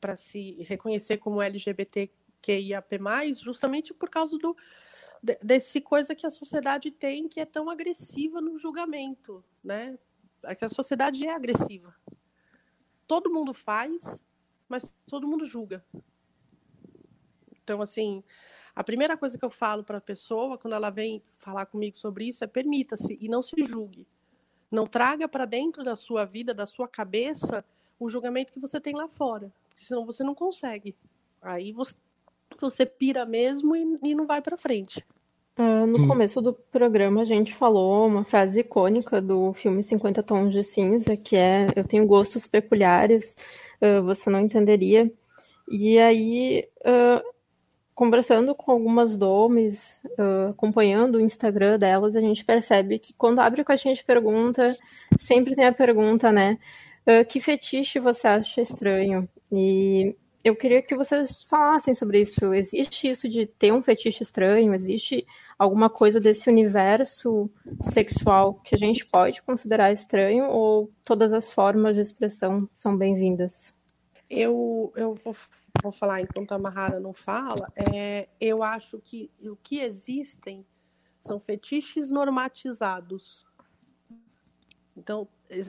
para 0.00 0.16
se 0.16 0.62
reconhecer 0.62 1.16
como 1.16 1.40
LGBTQIAP+, 1.40 2.98
justamente 3.34 3.94
por 3.94 4.10
causa 4.10 4.36
do 4.36 4.56
desse 5.42 5.80
coisa 5.80 6.14
que 6.14 6.26
a 6.26 6.30
sociedade 6.30 6.90
tem 6.90 7.28
que 7.28 7.40
é 7.40 7.44
tão 7.44 7.68
agressiva 7.68 8.40
no 8.40 8.56
julgamento, 8.56 9.44
né? 9.62 9.98
É 10.42 10.54
que 10.54 10.64
a 10.64 10.68
sociedade 10.68 11.26
é 11.26 11.34
agressiva. 11.34 11.94
Todo 13.06 13.32
mundo 13.32 13.52
faz, 13.52 14.22
mas 14.68 14.92
todo 15.06 15.26
mundo 15.26 15.44
julga. 15.44 15.84
Então, 17.62 17.82
assim, 17.82 18.22
a 18.74 18.84
primeira 18.84 19.16
coisa 19.16 19.38
que 19.38 19.44
eu 19.44 19.50
falo 19.50 19.82
para 19.82 19.98
a 19.98 20.00
pessoa 20.00 20.58
quando 20.58 20.74
ela 20.74 20.90
vem 20.90 21.22
falar 21.38 21.66
comigo 21.66 21.96
sobre 21.96 22.28
isso 22.28 22.44
é 22.44 22.46
permita-se 22.46 23.16
e 23.20 23.28
não 23.28 23.42
se 23.42 23.62
julgue. 23.64 24.06
Não 24.70 24.86
traga 24.86 25.28
para 25.28 25.44
dentro 25.44 25.82
da 25.82 25.96
sua 25.96 26.24
vida, 26.24 26.52
da 26.52 26.66
sua 26.66 26.86
cabeça, 26.86 27.64
o 27.98 28.08
julgamento 28.08 28.52
que 28.52 28.60
você 28.60 28.80
tem 28.80 28.94
lá 28.94 29.08
fora, 29.08 29.52
senão 29.74 30.04
você 30.04 30.22
não 30.22 30.34
consegue. 30.34 30.94
Aí 31.40 31.72
você, 31.72 31.94
você 32.60 32.86
pira 32.86 33.26
mesmo 33.26 33.74
e, 33.76 33.98
e 34.02 34.14
não 34.14 34.26
vai 34.26 34.40
para 34.40 34.56
frente. 34.56 35.04
Uh, 35.58 35.86
no 35.86 36.00
hum. 36.00 36.08
começo 36.08 36.42
do 36.42 36.52
programa 36.52 37.22
a 37.22 37.24
gente 37.24 37.54
falou 37.54 38.06
uma 38.06 38.24
frase 38.24 38.60
icônica 38.60 39.22
do 39.22 39.54
filme 39.54 39.82
50 39.82 40.22
Tons 40.22 40.52
de 40.52 40.62
Cinza, 40.62 41.16
que 41.16 41.34
é 41.34 41.66
eu 41.74 41.82
tenho 41.82 42.06
gostos 42.06 42.46
peculiares, 42.46 43.34
uh, 43.80 44.02
você 44.02 44.28
não 44.28 44.40
entenderia. 44.40 45.10
E 45.70 45.98
aí, 45.98 46.68
uh, 46.80 47.24
conversando 47.94 48.54
com 48.54 48.70
algumas 48.70 49.16
domes, 49.16 50.00
acompanhando 50.50 51.16
o 51.16 51.20
Instagram 51.20 51.78
delas, 51.78 52.14
a 52.14 52.20
gente 52.20 52.44
percebe 52.44 52.98
que 52.98 53.14
quando 53.14 53.40
abre 53.40 53.64
com 53.64 53.72
a 53.72 53.76
gente 53.76 54.04
pergunta, 54.04 54.76
sempre 55.18 55.56
tem 55.56 55.64
a 55.64 55.72
pergunta, 55.72 56.30
né? 56.30 56.58
que 57.28 57.40
fetiche 57.40 57.98
você 57.98 58.28
acha 58.28 58.60
estranho? 58.60 59.26
E 59.50 60.14
eu 60.46 60.54
queria 60.54 60.80
que 60.80 60.94
vocês 60.94 61.42
falassem 61.42 61.92
sobre 61.92 62.20
isso. 62.20 62.54
Existe 62.54 63.08
isso 63.08 63.28
de 63.28 63.46
ter 63.46 63.72
um 63.72 63.82
fetiche 63.82 64.22
estranho? 64.22 64.72
Existe 64.72 65.26
alguma 65.58 65.90
coisa 65.90 66.20
desse 66.20 66.48
universo 66.48 67.50
sexual 67.82 68.54
que 68.54 68.76
a 68.76 68.78
gente 68.78 69.04
pode 69.04 69.42
considerar 69.42 69.90
estranho 69.90 70.44
ou 70.44 70.88
todas 71.04 71.32
as 71.32 71.52
formas 71.52 71.96
de 71.96 72.00
expressão 72.00 72.68
são 72.72 72.96
bem-vindas? 72.96 73.74
Eu, 74.30 74.92
eu 74.94 75.16
vou, 75.16 75.34
vou 75.82 75.90
falar 75.90 76.20
enquanto 76.20 76.52
a 76.52 76.58
Mahara 76.58 77.00
não 77.00 77.12
fala. 77.12 77.66
É, 77.92 78.28
eu 78.40 78.62
acho 78.62 79.00
que 79.00 79.28
o 79.42 79.56
que 79.56 79.80
existem 79.80 80.64
são 81.18 81.40
fetiches 81.40 82.08
normatizados. 82.08 83.44
Então, 84.96 85.26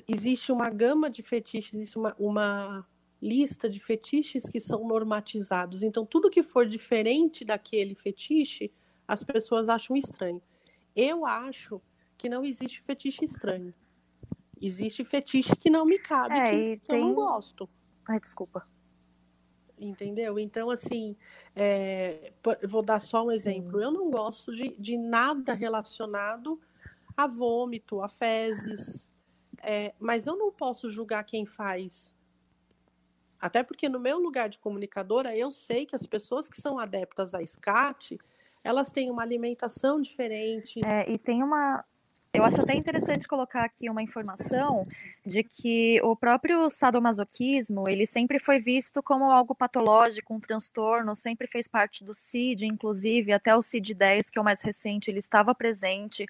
existe 0.07 0.51
uma 0.51 0.69
gama 0.69 1.09
de 1.09 1.23
fetiches, 1.23 1.73
existe 1.73 1.97
uma, 1.97 2.15
uma 2.19 2.87
lista 3.21 3.69
de 3.69 3.79
fetiches 3.79 4.47
que 4.47 4.59
são 4.59 4.87
normatizados. 4.87 5.81
Então, 5.81 6.05
tudo 6.05 6.29
que 6.29 6.43
for 6.43 6.65
diferente 6.65 7.43
daquele 7.43 7.95
fetiche 7.95 8.71
as 9.07 9.23
pessoas 9.23 9.69
acham 9.69 9.95
estranho. 9.95 10.41
Eu 10.95 11.25
acho 11.25 11.81
que 12.17 12.27
não 12.27 12.43
existe 12.43 12.81
fetiche 12.81 13.23
estranho. 13.23 13.73
Existe 14.59 15.05
fetiche 15.05 15.55
que 15.55 15.69
não 15.69 15.85
me 15.85 15.99
cabe, 15.99 16.35
é, 16.35 16.75
que, 16.75 16.87
tem... 16.87 16.99
eu 16.99 17.05
não 17.05 17.13
gosto. 17.13 17.69
Ai, 18.07 18.19
desculpa. 18.19 18.67
Entendeu? 19.79 20.39
Então, 20.39 20.71
assim, 20.71 21.15
é, 21.55 22.33
vou 22.67 22.81
dar 22.81 22.99
só 22.99 23.25
um 23.25 23.31
exemplo. 23.31 23.79
Eu 23.79 23.91
não 23.91 24.09
gosto 24.09 24.53
de, 24.53 24.75
de 24.79 24.97
nada 24.97 25.53
relacionado 25.53 26.59
a 27.15 27.27
vômito, 27.27 28.01
a 28.01 28.09
fezes. 28.09 29.07
É, 29.61 29.93
mas 29.99 30.25
eu 30.25 30.35
não 30.35 30.51
posso 30.51 30.89
julgar 30.89 31.23
quem 31.23 31.45
faz. 31.45 32.11
Até 33.39 33.63
porque 33.63 33.87
no 33.87 33.99
meu 33.99 34.17
lugar 34.17 34.49
de 34.49 34.57
comunicadora, 34.57 35.35
eu 35.35 35.51
sei 35.51 35.85
que 35.85 35.95
as 35.95 36.05
pessoas 36.05 36.49
que 36.49 36.59
são 36.59 36.79
adeptas 36.79 37.33
à 37.33 37.45
SCAT, 37.45 38.17
elas 38.63 38.91
têm 38.91 39.09
uma 39.09 39.21
alimentação 39.21 40.01
diferente. 40.01 40.81
É, 40.85 41.09
e 41.09 41.17
tem 41.17 41.43
uma. 41.43 41.83
Eu 42.33 42.43
acho 42.43 42.61
até 42.61 42.75
interessante 42.75 43.27
colocar 43.27 43.63
aqui 43.63 43.89
uma 43.89 44.03
informação 44.03 44.85
de 45.25 45.43
que 45.43 45.99
o 46.03 46.15
próprio 46.15 46.69
sadomasoquismo, 46.69 47.87
ele 47.87 48.05
sempre 48.05 48.37
foi 48.37 48.59
visto 48.59 49.01
como 49.01 49.31
algo 49.31 49.55
patológico, 49.55 50.35
um 50.35 50.39
transtorno, 50.39 51.15
sempre 51.15 51.47
fez 51.47 51.67
parte 51.67 52.03
do 52.03 52.13
CID, 52.13 52.65
inclusive 52.65 53.31
até 53.31 53.55
o 53.55 53.61
CID-10, 53.61 54.29
que 54.29 54.37
é 54.37 54.41
o 54.41 54.45
mais 54.45 54.61
recente, 54.61 55.09
ele 55.09 55.19
estava 55.19 55.55
presente, 55.55 56.27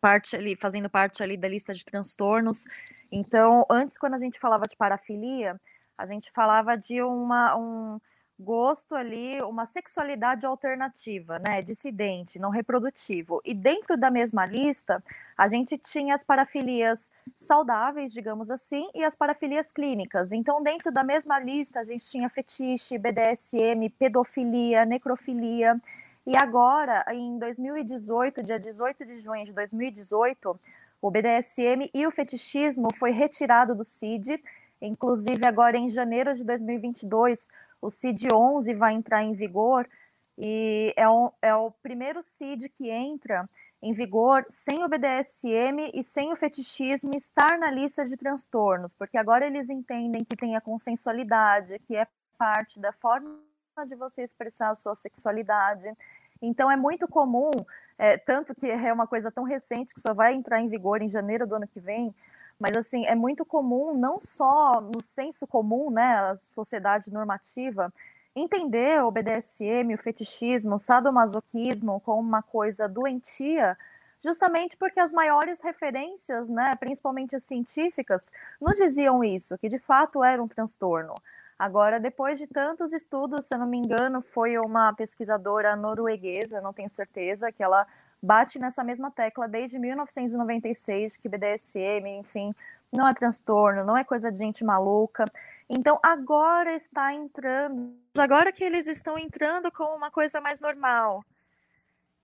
parte 0.00 0.34
ali, 0.34 0.56
fazendo 0.56 0.88
parte 0.88 1.22
ali 1.22 1.36
da 1.36 1.48
lista 1.48 1.74
de 1.74 1.84
transtornos. 1.84 2.66
Então, 3.12 3.66
antes 3.68 3.98
quando 3.98 4.14
a 4.14 4.18
gente 4.18 4.38
falava 4.38 4.66
de 4.66 4.76
parafilia, 4.76 5.60
a 6.00 6.06
gente 6.06 6.30
falava 6.32 6.78
de 6.78 7.02
uma, 7.02 7.54
um, 7.58 8.00
gosto 8.38 8.94
ali, 8.94 9.40
uma 9.42 9.66
sexualidade 9.66 10.46
alternativa, 10.46 11.38
né, 11.38 11.60
dissidente, 11.60 12.38
não 12.38 12.48
reprodutivo. 12.48 13.42
E 13.44 13.52
dentro 13.52 13.98
da 13.98 14.10
mesma 14.10 14.46
lista, 14.46 15.04
a 15.36 15.46
gente 15.46 15.76
tinha 15.76 16.14
as 16.14 16.24
parafilias 16.24 17.12
saudáveis, 17.42 18.12
digamos 18.12 18.50
assim, 18.50 18.88
e 18.94 19.04
as 19.04 19.14
parafilias 19.14 19.70
clínicas. 19.70 20.32
Então, 20.32 20.62
dentro 20.62 20.90
da 20.90 21.04
mesma 21.04 21.38
lista, 21.38 21.80
a 21.80 21.82
gente 21.82 22.06
tinha 22.06 22.30
fetiche, 22.30 22.96
BDSM, 22.96 23.90
pedofilia, 23.98 24.86
necrofilia. 24.86 25.78
E 26.26 26.34
agora, 26.34 27.04
em 27.12 27.38
2018, 27.38 28.42
dia 28.42 28.58
18 28.58 29.04
de 29.04 29.18
junho 29.18 29.44
de 29.44 29.52
2018, 29.52 30.58
o 31.02 31.10
BDSM 31.10 31.90
e 31.92 32.06
o 32.06 32.10
fetichismo 32.10 32.88
foi 32.94 33.10
retirado 33.10 33.74
do 33.74 33.84
CID. 33.84 34.42
Inclusive, 34.80 35.44
agora 35.44 35.76
em 35.76 35.88
janeiro 35.88 36.32
de 36.34 36.44
2022, 36.44 37.46
o 37.80 37.90
CID 37.90 38.32
11 38.32 38.74
vai 38.74 38.94
entrar 38.94 39.22
em 39.22 39.32
vigor 39.32 39.88
e 40.38 40.92
é, 40.96 41.08
um, 41.08 41.30
é 41.42 41.54
o 41.54 41.70
primeiro 41.70 42.22
CID 42.22 42.68
que 42.68 42.88
entra 42.88 43.48
em 43.82 43.92
vigor 43.92 44.44
sem 44.48 44.84
o 44.84 44.88
BDSM 44.88 45.90
e 45.94 46.02
sem 46.02 46.32
o 46.32 46.36
fetichismo 46.36 47.14
estar 47.14 47.58
na 47.58 47.70
lista 47.70 48.04
de 48.04 48.16
transtornos, 48.16 48.94
porque 48.94 49.16
agora 49.16 49.46
eles 49.46 49.70
entendem 49.70 50.24
que 50.24 50.36
tem 50.36 50.56
a 50.56 50.60
consensualidade, 50.60 51.78
que 51.80 51.96
é 51.96 52.06
parte 52.38 52.78
da 52.78 52.92
forma 52.92 53.38
de 53.86 53.96
você 53.96 54.22
expressar 54.22 54.70
a 54.70 54.74
sua 54.74 54.94
sexualidade. 54.94 55.90
Então 56.42 56.70
é 56.70 56.76
muito 56.76 57.08
comum, 57.08 57.50
é, 57.98 58.18
tanto 58.18 58.54
que 58.54 58.66
é 58.66 58.92
uma 58.92 59.06
coisa 59.06 59.30
tão 59.30 59.44
recente 59.44 59.94
que 59.94 60.00
só 60.00 60.12
vai 60.12 60.34
entrar 60.34 60.60
em 60.60 60.68
vigor 60.68 61.02
em 61.02 61.08
janeiro 61.08 61.46
do 61.46 61.54
ano 61.54 61.68
que 61.68 61.80
vem, 61.80 62.14
mas, 62.60 62.76
assim, 62.76 63.06
é 63.06 63.14
muito 63.14 63.44
comum, 63.44 63.94
não 63.94 64.20
só 64.20 64.82
no 64.82 65.00
senso 65.00 65.46
comum, 65.46 65.90
né, 65.90 66.02
a 66.02 66.36
sociedade 66.44 67.10
normativa, 67.10 67.90
entender 68.36 69.02
o 69.02 69.10
BDSM, 69.10 69.94
o 69.94 69.98
fetichismo, 69.98 70.74
o 70.74 70.78
sadomasoquismo 70.78 72.00
como 72.00 72.20
uma 72.20 72.42
coisa 72.42 72.86
doentia, 72.86 73.76
justamente 74.22 74.76
porque 74.76 75.00
as 75.00 75.10
maiores 75.10 75.62
referências, 75.62 76.48
né, 76.50 76.76
principalmente 76.78 77.34
as 77.34 77.44
científicas, 77.44 78.30
nos 78.60 78.76
diziam 78.76 79.24
isso, 79.24 79.56
que 79.56 79.68
de 79.68 79.78
fato 79.78 80.22
era 80.22 80.42
um 80.42 80.46
transtorno. 80.46 81.14
Agora, 81.58 81.98
depois 81.98 82.38
de 82.38 82.46
tantos 82.46 82.92
estudos, 82.92 83.46
se 83.46 83.54
eu 83.54 83.58
não 83.58 83.66
me 83.66 83.78
engano, 83.78 84.22
foi 84.22 84.58
uma 84.58 84.94
pesquisadora 84.94 85.76
norueguesa, 85.76 86.60
não 86.60 86.72
tenho 86.72 86.88
certeza, 86.88 87.50
que 87.52 87.62
ela 87.62 87.86
bate 88.22 88.58
nessa 88.58 88.84
mesma 88.84 89.10
tecla 89.10 89.48
desde 89.48 89.78
1996 89.78 91.16
que 91.16 91.28
BDSM, 91.28 92.06
enfim, 92.18 92.54
não 92.92 93.06
é 93.06 93.14
transtorno, 93.14 93.84
não 93.84 93.96
é 93.96 94.04
coisa 94.04 94.30
de 94.30 94.38
gente 94.38 94.64
maluca. 94.64 95.24
Então 95.68 95.98
agora 96.02 96.74
está 96.74 97.14
entrando, 97.14 97.94
agora 98.18 98.52
que 98.52 98.64
eles 98.64 98.86
estão 98.86 99.18
entrando 99.18 99.70
com 99.70 99.84
uma 99.96 100.10
coisa 100.10 100.40
mais 100.40 100.60
normal. 100.60 101.24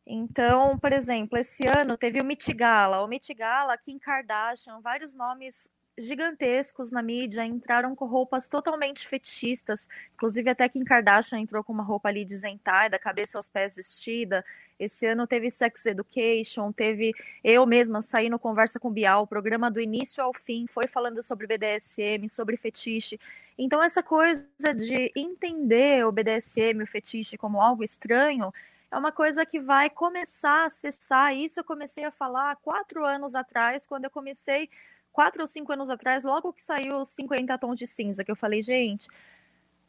Então, 0.06 0.78
por 0.78 0.92
exemplo, 0.92 1.36
esse 1.36 1.66
ano 1.66 1.96
teve 1.96 2.20
o 2.20 2.24
Mitigala, 2.24 3.02
o 3.02 3.08
Mitigala, 3.08 3.76
Kim 3.76 3.98
Kardashian, 3.98 4.80
vários 4.80 5.16
nomes 5.16 5.68
gigantescos 5.98 6.92
na 6.92 7.02
mídia, 7.02 7.44
entraram 7.44 7.94
com 7.94 8.04
roupas 8.04 8.48
totalmente 8.48 9.06
fetichistas, 9.06 9.88
inclusive 10.14 10.50
até 10.50 10.68
Kim 10.68 10.84
Kardashian 10.84 11.38
entrou 11.38 11.64
com 11.64 11.72
uma 11.72 11.82
roupa 11.82 12.08
ali 12.08 12.24
de 12.24 12.36
Zentai, 12.36 12.90
da 12.90 12.98
cabeça 12.98 13.38
aos 13.38 13.48
pés 13.48 13.76
vestida. 13.76 14.44
Esse 14.78 15.06
ano 15.06 15.26
teve 15.26 15.50
Sex 15.50 15.86
Education, 15.86 16.70
teve 16.72 17.12
eu 17.42 17.64
mesma 17.64 18.02
saí 18.02 18.28
no 18.28 18.38
Conversa 18.38 18.78
com 18.78 18.90
Bial, 18.90 19.22
o 19.22 19.26
programa 19.26 19.70
do 19.70 19.80
início 19.80 20.22
ao 20.22 20.34
fim 20.34 20.66
foi 20.66 20.86
falando 20.86 21.22
sobre 21.22 21.46
BDSM, 21.46 22.28
sobre 22.28 22.56
fetiche. 22.56 23.18
Então 23.58 23.82
essa 23.82 24.02
coisa 24.02 24.46
de 24.74 25.10
entender 25.16 26.06
o 26.06 26.12
BDSM, 26.12 26.82
o 26.82 26.86
fetiche 26.86 27.38
como 27.38 27.60
algo 27.60 27.82
estranho, 27.82 28.52
é 28.90 28.96
uma 28.96 29.10
coisa 29.10 29.44
que 29.44 29.58
vai 29.58 29.90
começar 29.90 30.62
a 30.62 30.66
acessar. 30.66 31.34
Isso 31.34 31.60
eu 31.60 31.64
comecei 31.64 32.04
a 32.04 32.10
falar 32.10 32.52
há 32.52 32.56
quatro 32.56 33.04
anos 33.04 33.34
atrás, 33.34 33.86
quando 33.86 34.04
eu 34.04 34.10
comecei 34.10 34.68
quatro 35.16 35.40
ou 35.40 35.46
cinco 35.46 35.72
anos 35.72 35.88
atrás, 35.88 36.22
logo 36.22 36.52
que 36.52 36.60
saiu 36.60 37.00
os 37.00 37.08
50 37.08 37.56
tons 37.56 37.78
de 37.78 37.86
cinza, 37.86 38.22
que 38.22 38.30
eu 38.30 38.36
falei, 38.36 38.60
gente, 38.60 39.08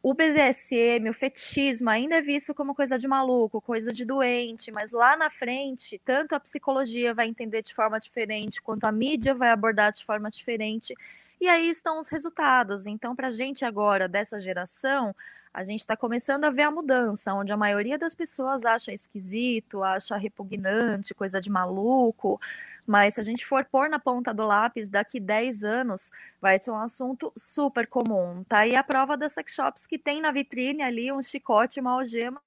o 0.01 0.13
BDSM, 0.13 1.09
o 1.09 1.13
fetichismo 1.13 1.89
ainda 1.89 2.15
é 2.15 2.21
visto 2.21 2.55
como 2.55 2.73
coisa 2.73 2.97
de 2.97 3.09
maluco, 3.09 3.59
coisa 3.59 3.91
de 3.91 4.05
doente, 4.05 4.71
mas 4.71 4.93
lá 4.93 5.17
na 5.17 5.29
frente, 5.29 5.99
tanto 6.05 6.33
a 6.33 6.39
psicologia 6.39 7.13
vai 7.13 7.27
entender 7.27 7.61
de 7.61 7.75
forma 7.75 7.99
diferente, 7.99 8.61
quanto 8.61 8.85
a 8.85 8.91
mídia 8.91 9.35
vai 9.35 9.49
abordar 9.49 9.91
de 9.91 10.05
forma 10.05 10.29
diferente. 10.29 10.95
E 11.39 11.47
aí 11.47 11.69
estão 11.69 11.99
os 11.99 12.09
resultados. 12.09 12.87
Então, 12.87 13.15
para 13.15 13.27
a 13.27 13.31
gente 13.31 13.63
agora, 13.63 14.07
dessa 14.07 14.39
geração, 14.39 15.15
a 15.53 15.63
gente 15.63 15.81
está 15.81 15.95
começando 15.95 16.45
a 16.45 16.49
ver 16.49 16.63
a 16.63 16.71
mudança, 16.71 17.33
onde 17.33 17.51
a 17.51 17.57
maioria 17.57 17.97
das 17.97 18.15
pessoas 18.15 18.65
acha 18.65 18.91
esquisito, 18.91 19.83
acha 19.83 20.17
repugnante, 20.17 21.13
coisa 21.13 21.39
de 21.39 21.49
maluco. 21.49 22.41
Mas 22.87 23.13
se 23.13 23.19
a 23.19 23.23
gente 23.23 23.45
for 23.45 23.65
pôr 23.65 23.87
na 23.87 23.99
ponta 23.99 24.33
do 24.33 24.45
lápis, 24.45 24.89
daqui 24.89 25.19
10 25.19 25.63
anos 25.63 26.11
vai 26.41 26.57
ser 26.57 26.71
um 26.71 26.79
assunto 26.79 27.31
super 27.37 27.85
comum. 27.85 28.43
Tá 28.43 28.59
aí 28.59 28.75
a 28.75 28.83
prova 28.83 29.15
das 29.15 29.33
sex 29.33 29.53
shops 29.53 29.85
que 29.85 29.99
tem 29.99 30.19
na 30.19 30.31
vitrine 30.31 30.81
ali 30.81 31.11
um 31.11 31.21
chicote, 31.21 31.79
uma 31.79 31.91
algema, 31.91 32.41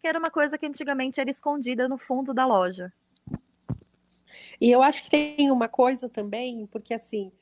que 0.00 0.06
era 0.06 0.18
uma 0.18 0.30
coisa 0.30 0.56
que 0.56 0.66
antigamente 0.66 1.20
era 1.20 1.28
escondida 1.28 1.88
no 1.88 1.98
fundo 1.98 2.32
da 2.32 2.46
loja. 2.46 2.92
E 4.60 4.70
eu 4.70 4.82
acho 4.82 5.02
que 5.04 5.10
tem 5.10 5.50
uma 5.50 5.68
coisa 5.68 6.08
também, 6.08 6.66
porque 6.66 6.94
assim, 6.94 7.32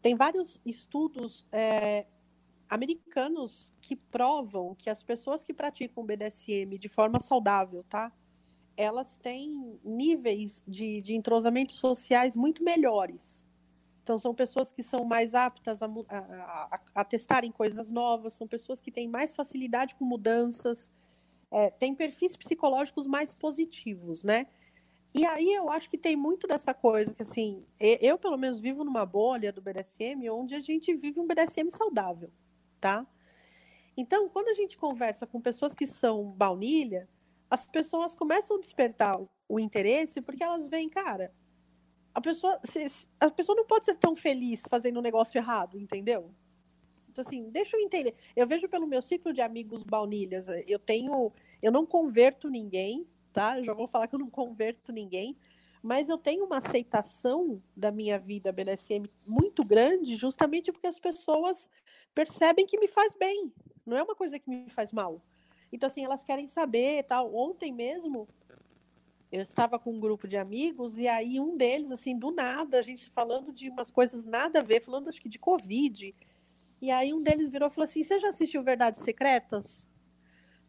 tem 0.00 0.14
vários 0.14 0.60
estudos 0.64 1.46
é, 1.52 2.06
americanos 2.68 3.72
que 3.80 3.96
provam 3.96 4.74
que 4.74 4.90
as 4.90 5.02
pessoas 5.02 5.42
que 5.42 5.54
praticam 5.54 6.04
BDSM 6.04 6.78
de 6.78 6.88
forma 6.88 7.20
saudável, 7.20 7.84
tá? 7.88 8.12
Elas 8.76 9.16
têm 9.16 9.78
níveis 9.84 10.62
de, 10.66 11.00
de 11.00 11.14
entrosamentos 11.14 11.76
sociais 11.76 12.36
muito 12.36 12.62
melhores. 12.62 13.44
Então, 14.02 14.18
são 14.18 14.34
pessoas 14.34 14.72
que 14.72 14.82
são 14.82 15.04
mais 15.04 15.34
aptas 15.34 15.82
a, 15.82 15.86
a, 15.86 16.18
a, 16.18 16.80
a 16.94 17.04
testarem 17.04 17.50
coisas 17.50 17.90
novas, 17.90 18.34
são 18.34 18.46
pessoas 18.46 18.80
que 18.80 18.92
têm 18.92 19.08
mais 19.08 19.34
facilidade 19.34 19.96
com 19.96 20.04
mudanças, 20.04 20.92
é, 21.50 21.70
têm 21.70 21.94
perfis 21.94 22.36
psicológicos 22.36 23.06
mais 23.06 23.34
positivos, 23.34 24.22
né? 24.22 24.46
E 25.16 25.24
aí 25.24 25.54
eu 25.54 25.70
acho 25.70 25.88
que 25.88 25.96
tem 25.96 26.14
muito 26.14 26.46
dessa 26.46 26.74
coisa 26.74 27.14
que, 27.14 27.22
assim, 27.22 27.64
eu 27.80 28.18
pelo 28.18 28.36
menos 28.36 28.60
vivo 28.60 28.84
numa 28.84 29.06
bolha 29.06 29.50
do 29.50 29.62
BDSM 29.62 30.28
onde 30.28 30.54
a 30.54 30.60
gente 30.60 30.94
vive 30.94 31.18
um 31.18 31.26
BDSM 31.26 31.70
saudável, 31.70 32.30
tá? 32.78 33.06
Então, 33.96 34.28
quando 34.28 34.48
a 34.48 34.52
gente 34.52 34.76
conversa 34.76 35.26
com 35.26 35.40
pessoas 35.40 35.74
que 35.74 35.86
são 35.86 36.22
baunilha, 36.32 37.08
as 37.48 37.64
pessoas 37.64 38.14
começam 38.14 38.58
a 38.58 38.60
despertar 38.60 39.18
o 39.48 39.58
interesse 39.58 40.20
porque 40.20 40.44
elas 40.44 40.68
veem, 40.68 40.90
cara, 40.90 41.32
a 42.12 42.20
pessoa, 42.20 42.60
a 43.18 43.30
pessoa 43.30 43.56
não 43.56 43.64
pode 43.64 43.86
ser 43.86 43.94
tão 43.94 44.14
feliz 44.14 44.64
fazendo 44.68 44.98
um 44.98 45.02
negócio 45.02 45.38
errado, 45.38 45.80
entendeu? 45.80 46.30
Então, 47.08 47.24
assim, 47.26 47.48
deixa 47.48 47.74
eu 47.74 47.80
entender. 47.80 48.14
Eu 48.36 48.46
vejo 48.46 48.68
pelo 48.68 48.86
meu 48.86 49.00
ciclo 49.00 49.32
de 49.32 49.40
amigos 49.40 49.82
baunilhas, 49.82 50.46
eu 50.68 50.78
tenho, 50.78 51.32
eu 51.62 51.72
não 51.72 51.86
converto 51.86 52.50
ninguém, 52.50 53.08
tá? 53.36 53.62
Já 53.62 53.74
vou 53.74 53.86
falar 53.86 54.08
que 54.08 54.14
eu 54.14 54.18
não 54.18 54.30
converto 54.30 54.90
ninguém, 54.90 55.36
mas 55.82 56.08
eu 56.08 56.16
tenho 56.16 56.46
uma 56.46 56.56
aceitação 56.56 57.62
da 57.76 57.92
minha 57.92 58.18
vida 58.18 58.50
BDSM 58.50 59.10
muito 59.26 59.62
grande, 59.62 60.16
justamente 60.16 60.72
porque 60.72 60.86
as 60.86 60.98
pessoas 60.98 61.68
percebem 62.14 62.64
que 62.64 62.78
me 62.78 62.88
faz 62.88 63.14
bem, 63.14 63.52
não 63.84 63.94
é 63.94 64.02
uma 64.02 64.14
coisa 64.14 64.38
que 64.38 64.48
me 64.48 64.70
faz 64.70 64.90
mal. 64.90 65.20
Então, 65.70 65.86
assim, 65.86 66.02
elas 66.02 66.24
querem 66.24 66.48
saber 66.48 67.02
tal. 67.02 67.34
Ontem 67.34 67.74
mesmo, 67.74 68.26
eu 69.30 69.42
estava 69.42 69.78
com 69.78 69.92
um 69.92 70.00
grupo 70.00 70.26
de 70.26 70.38
amigos 70.38 70.96
e 70.98 71.06
aí 71.06 71.38
um 71.38 71.58
deles, 71.58 71.92
assim, 71.92 72.18
do 72.18 72.30
nada, 72.30 72.78
a 72.78 72.82
gente 72.82 73.10
falando 73.10 73.52
de 73.52 73.68
umas 73.68 73.90
coisas 73.90 74.24
nada 74.24 74.60
a 74.60 74.62
ver, 74.62 74.82
falando 74.82 75.10
acho 75.10 75.20
que 75.20 75.28
de 75.28 75.38
Covid. 75.38 76.14
E 76.80 76.90
aí 76.90 77.12
um 77.12 77.22
deles 77.22 77.50
virou 77.50 77.68
e 77.68 77.70
falou 77.70 77.84
assim: 77.84 78.02
Você 78.02 78.18
já 78.18 78.30
assistiu 78.30 78.62
Verdades 78.62 79.02
Secretas? 79.02 79.85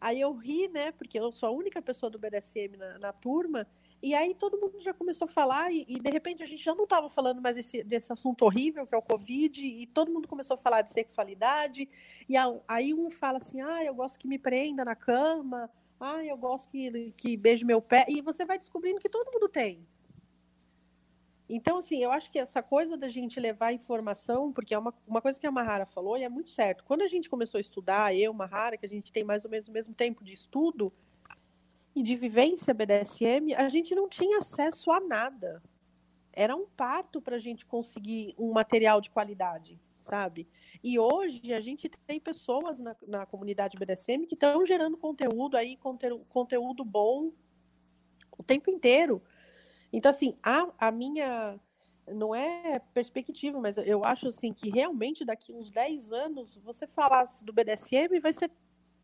Aí 0.00 0.20
eu 0.20 0.32
ri, 0.32 0.68
né? 0.68 0.92
Porque 0.92 1.18
eu 1.18 1.32
sou 1.32 1.48
a 1.48 1.52
única 1.52 1.82
pessoa 1.82 2.10
do 2.10 2.18
BDSM 2.18 2.76
na, 2.76 2.98
na 2.98 3.12
turma. 3.12 3.66
E 4.02 4.14
aí 4.14 4.34
todo 4.34 4.58
mundo 4.58 4.80
já 4.80 4.94
começou 4.94 5.26
a 5.26 5.30
falar, 5.30 5.72
e, 5.72 5.84
e 5.88 5.98
de 5.98 6.10
repente 6.10 6.42
a 6.42 6.46
gente 6.46 6.62
já 6.62 6.74
não 6.74 6.84
estava 6.84 7.08
falando 7.08 7.42
mais 7.42 7.56
desse, 7.56 7.82
desse 7.82 8.12
assunto 8.12 8.44
horrível 8.44 8.86
que 8.86 8.94
é 8.94 8.98
o 8.98 9.02
Covid, 9.02 9.66
e 9.66 9.86
todo 9.86 10.12
mundo 10.12 10.28
começou 10.28 10.54
a 10.54 10.58
falar 10.58 10.82
de 10.82 10.90
sexualidade. 10.90 11.88
E 12.28 12.36
a, 12.36 12.46
aí 12.68 12.94
um 12.94 13.10
fala 13.10 13.38
assim: 13.38 13.60
ah, 13.60 13.84
eu 13.84 13.94
gosto 13.94 14.18
que 14.18 14.28
me 14.28 14.38
prenda 14.38 14.84
na 14.84 14.94
cama, 14.94 15.68
ah, 15.98 16.24
eu 16.24 16.36
gosto 16.36 16.68
que, 16.70 17.12
que 17.16 17.36
beije 17.36 17.64
meu 17.64 17.82
pé. 17.82 18.06
E 18.08 18.22
você 18.22 18.44
vai 18.44 18.58
descobrindo 18.58 19.00
que 19.00 19.08
todo 19.08 19.32
mundo 19.32 19.48
tem. 19.48 19.84
Então, 21.48 21.78
assim, 21.78 22.02
eu 22.02 22.12
acho 22.12 22.30
que 22.30 22.38
essa 22.38 22.62
coisa 22.62 22.96
da 22.96 23.08
gente 23.08 23.40
levar 23.40 23.72
informação, 23.72 24.52
porque 24.52 24.74
é 24.74 24.78
uma, 24.78 24.94
uma 25.06 25.22
coisa 25.22 25.40
que 25.40 25.46
a 25.46 25.50
Mahara 25.50 25.86
falou 25.86 26.18
e 26.18 26.22
é 26.22 26.28
muito 26.28 26.50
certo. 26.50 26.84
Quando 26.84 27.02
a 27.02 27.06
gente 27.06 27.30
começou 27.30 27.56
a 27.56 27.60
estudar, 27.60 28.14
eu, 28.14 28.34
Mahara, 28.34 28.76
que 28.76 28.84
a 28.84 28.88
gente 28.88 29.10
tem 29.10 29.24
mais 29.24 29.44
ou 29.46 29.50
menos 29.50 29.66
o 29.66 29.72
mesmo 29.72 29.94
tempo 29.94 30.22
de 30.22 30.34
estudo 30.34 30.92
e 31.96 32.02
de 32.02 32.14
vivência 32.16 32.74
BDSM, 32.74 33.54
a 33.56 33.68
gente 33.70 33.94
não 33.94 34.08
tinha 34.08 34.38
acesso 34.38 34.92
a 34.92 35.00
nada. 35.00 35.62
Era 36.34 36.54
um 36.54 36.66
parto 36.66 37.20
para 37.20 37.36
a 37.36 37.40
gente 37.40 37.64
conseguir 37.64 38.34
um 38.38 38.52
material 38.52 39.00
de 39.00 39.08
qualidade, 39.08 39.80
sabe? 39.98 40.46
E 40.84 40.98
hoje 40.98 41.54
a 41.54 41.60
gente 41.62 41.88
tem 42.06 42.20
pessoas 42.20 42.78
na, 42.78 42.94
na 43.06 43.24
comunidade 43.24 43.78
BDSM 43.78 44.26
que 44.26 44.34
estão 44.34 44.66
gerando 44.66 44.98
conteúdo 44.98 45.56
aí, 45.56 45.78
conteúdo, 45.78 46.26
conteúdo 46.28 46.84
bom 46.84 47.32
o 48.36 48.42
tempo 48.42 48.70
inteiro 48.70 49.22
então, 49.92 50.10
assim, 50.10 50.36
a, 50.42 50.68
a 50.78 50.90
minha. 50.90 51.58
Não 52.10 52.34
é 52.34 52.80
perspectiva, 52.94 53.60
mas 53.60 53.76
eu 53.76 54.02
acho 54.02 54.28
assim 54.28 54.50
que 54.50 54.70
realmente 54.70 55.26
daqui 55.26 55.52
uns 55.52 55.70
10 55.70 56.10
anos 56.10 56.58
você 56.64 56.86
falasse 56.86 57.44
do 57.44 57.52
BDSM 57.52 58.18
vai 58.18 58.32
ser 58.32 58.50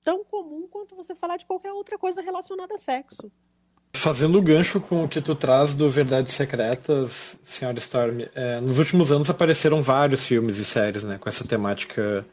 tão 0.02 0.24
comum 0.24 0.66
quanto 0.66 0.96
você 0.96 1.14
falar 1.14 1.36
de 1.36 1.44
qualquer 1.44 1.72
outra 1.72 1.98
coisa 1.98 2.22
relacionada 2.22 2.74
a 2.74 2.78
sexo. 2.78 3.30
Fazendo 3.94 4.38
o 4.38 4.42
gancho 4.42 4.80
com 4.80 5.04
o 5.04 5.08
que 5.08 5.20
tu 5.20 5.34
traz 5.34 5.74
do 5.74 5.88
Verdades 5.90 6.32
Secretas, 6.32 7.38
Senhora 7.44 7.78
Storm, 7.78 8.22
é, 8.34 8.58
nos 8.60 8.78
últimos 8.78 9.12
anos 9.12 9.28
apareceram 9.28 9.82
vários 9.82 10.26
filmes 10.26 10.56
e 10.56 10.64
séries 10.64 11.04
né, 11.04 11.18
com 11.18 11.28
essa 11.28 11.46
temática 11.46 12.26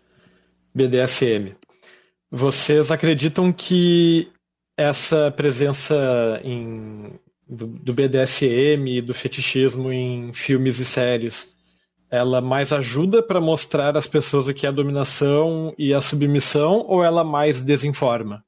BDSM. 0.74 1.54
Vocês 2.32 2.92
acreditam 2.92 3.52
que 3.52 4.32
essa 4.78 5.30
presença 5.32 5.96
em 6.44 7.20
do, 7.52 7.94
BDSM 7.94 8.88
e 8.88 9.02
do 9.02 9.14
fetichismo 9.14 9.92
em 9.92 10.32
filmes 10.32 10.80
e 10.80 10.86
séries, 10.86 11.54
ela 12.10 12.40
mais 12.40 12.72
ajuda 12.72 13.22
para 13.22 13.42
mostrar 13.42 13.98
às 13.98 14.08
pessoas 14.08 14.48
o 14.48 14.54
que 14.54 14.66
é 14.66 14.70
a 14.70 14.72
dominação 14.72 15.74
e 15.78 15.94
a 15.94 16.00
submissão 16.00 16.86
ou 16.88 17.04
ela 17.04 17.24
mais 17.26 17.62
desinforma? 17.62 18.46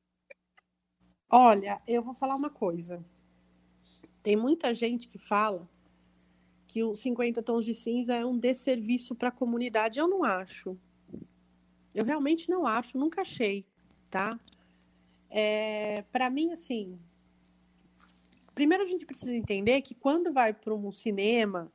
Olha, 1.29 1.81
eu 1.85 2.01
vou 2.01 2.13
falar 2.13 2.35
uma 2.35 2.49
coisa. 2.49 3.03
Tem 4.21 4.37
muita 4.37 4.73
gente 4.73 5.07
que 5.07 5.17
fala 5.17 5.67
que 6.65 6.81
o 6.83 6.95
50 6.95 7.43
tons 7.43 7.65
de 7.65 7.75
cinza 7.75 8.15
é 8.15 8.25
um 8.25 8.37
desserviço 8.37 9.13
para 9.15 9.27
a 9.27 9.31
comunidade. 9.31 9.99
Eu 9.99 10.07
não 10.07 10.23
acho. 10.23 10.77
Eu 11.93 12.05
realmente 12.05 12.49
não 12.49 12.65
acho, 12.65 12.97
nunca 12.97 13.21
achei, 13.21 13.65
tá? 14.09 14.39
É, 15.29 16.03
para 16.11 16.29
mim, 16.29 16.51
assim, 16.51 16.97
Primeiro 18.53 18.83
a 18.83 18.87
gente 18.87 19.05
precisa 19.05 19.33
entender 19.33 19.81
que 19.81 19.95
quando 19.95 20.31
vai 20.31 20.53
para 20.53 20.73
um 20.73 20.91
cinema, 20.91 21.71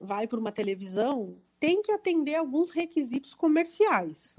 vai 0.00 0.26
para 0.26 0.38
uma 0.38 0.50
televisão, 0.52 1.36
tem 1.60 1.80
que 1.80 1.92
atender 1.92 2.34
alguns 2.34 2.70
requisitos 2.70 3.34
comerciais. 3.34 4.36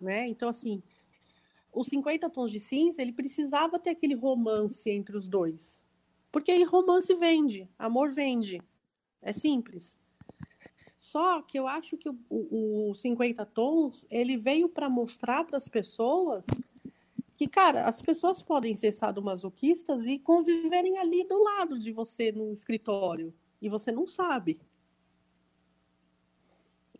Né? 0.00 0.28
Então, 0.28 0.48
assim, 0.48 0.82
os 1.72 1.86
50 1.88 2.28
tons 2.30 2.50
de 2.50 2.60
cinza, 2.60 3.02
ele 3.02 3.12
precisava 3.12 3.78
ter 3.78 3.90
aquele 3.90 4.14
romance 4.14 4.88
entre 4.90 5.16
os 5.16 5.28
dois. 5.28 5.82
Porque 6.30 6.62
romance 6.64 7.12
vende, 7.14 7.68
amor 7.78 8.12
vende. 8.12 8.60
É 9.20 9.32
simples. 9.32 9.96
Só 10.96 11.42
que 11.42 11.58
eu 11.58 11.66
acho 11.66 11.96
que 11.96 12.08
o, 12.08 12.16
o, 12.30 12.90
o 12.90 12.94
50 12.94 13.44
tons, 13.46 14.06
ele 14.10 14.36
veio 14.36 14.68
para 14.68 14.88
mostrar 14.88 15.44
para 15.44 15.56
as 15.56 15.68
pessoas 15.68 16.46
que, 17.42 17.48
cara, 17.48 17.88
as 17.88 18.00
pessoas 18.00 18.40
podem 18.40 18.76
ser 18.76 18.92
sadomasoquistas 18.92 20.06
e 20.06 20.16
conviverem 20.16 20.98
ali 20.98 21.24
do 21.24 21.42
lado 21.42 21.76
de 21.76 21.90
você 21.90 22.30
no 22.30 22.52
escritório 22.52 23.34
e 23.60 23.68
você 23.68 23.90
não 23.90 24.06
sabe. 24.06 24.60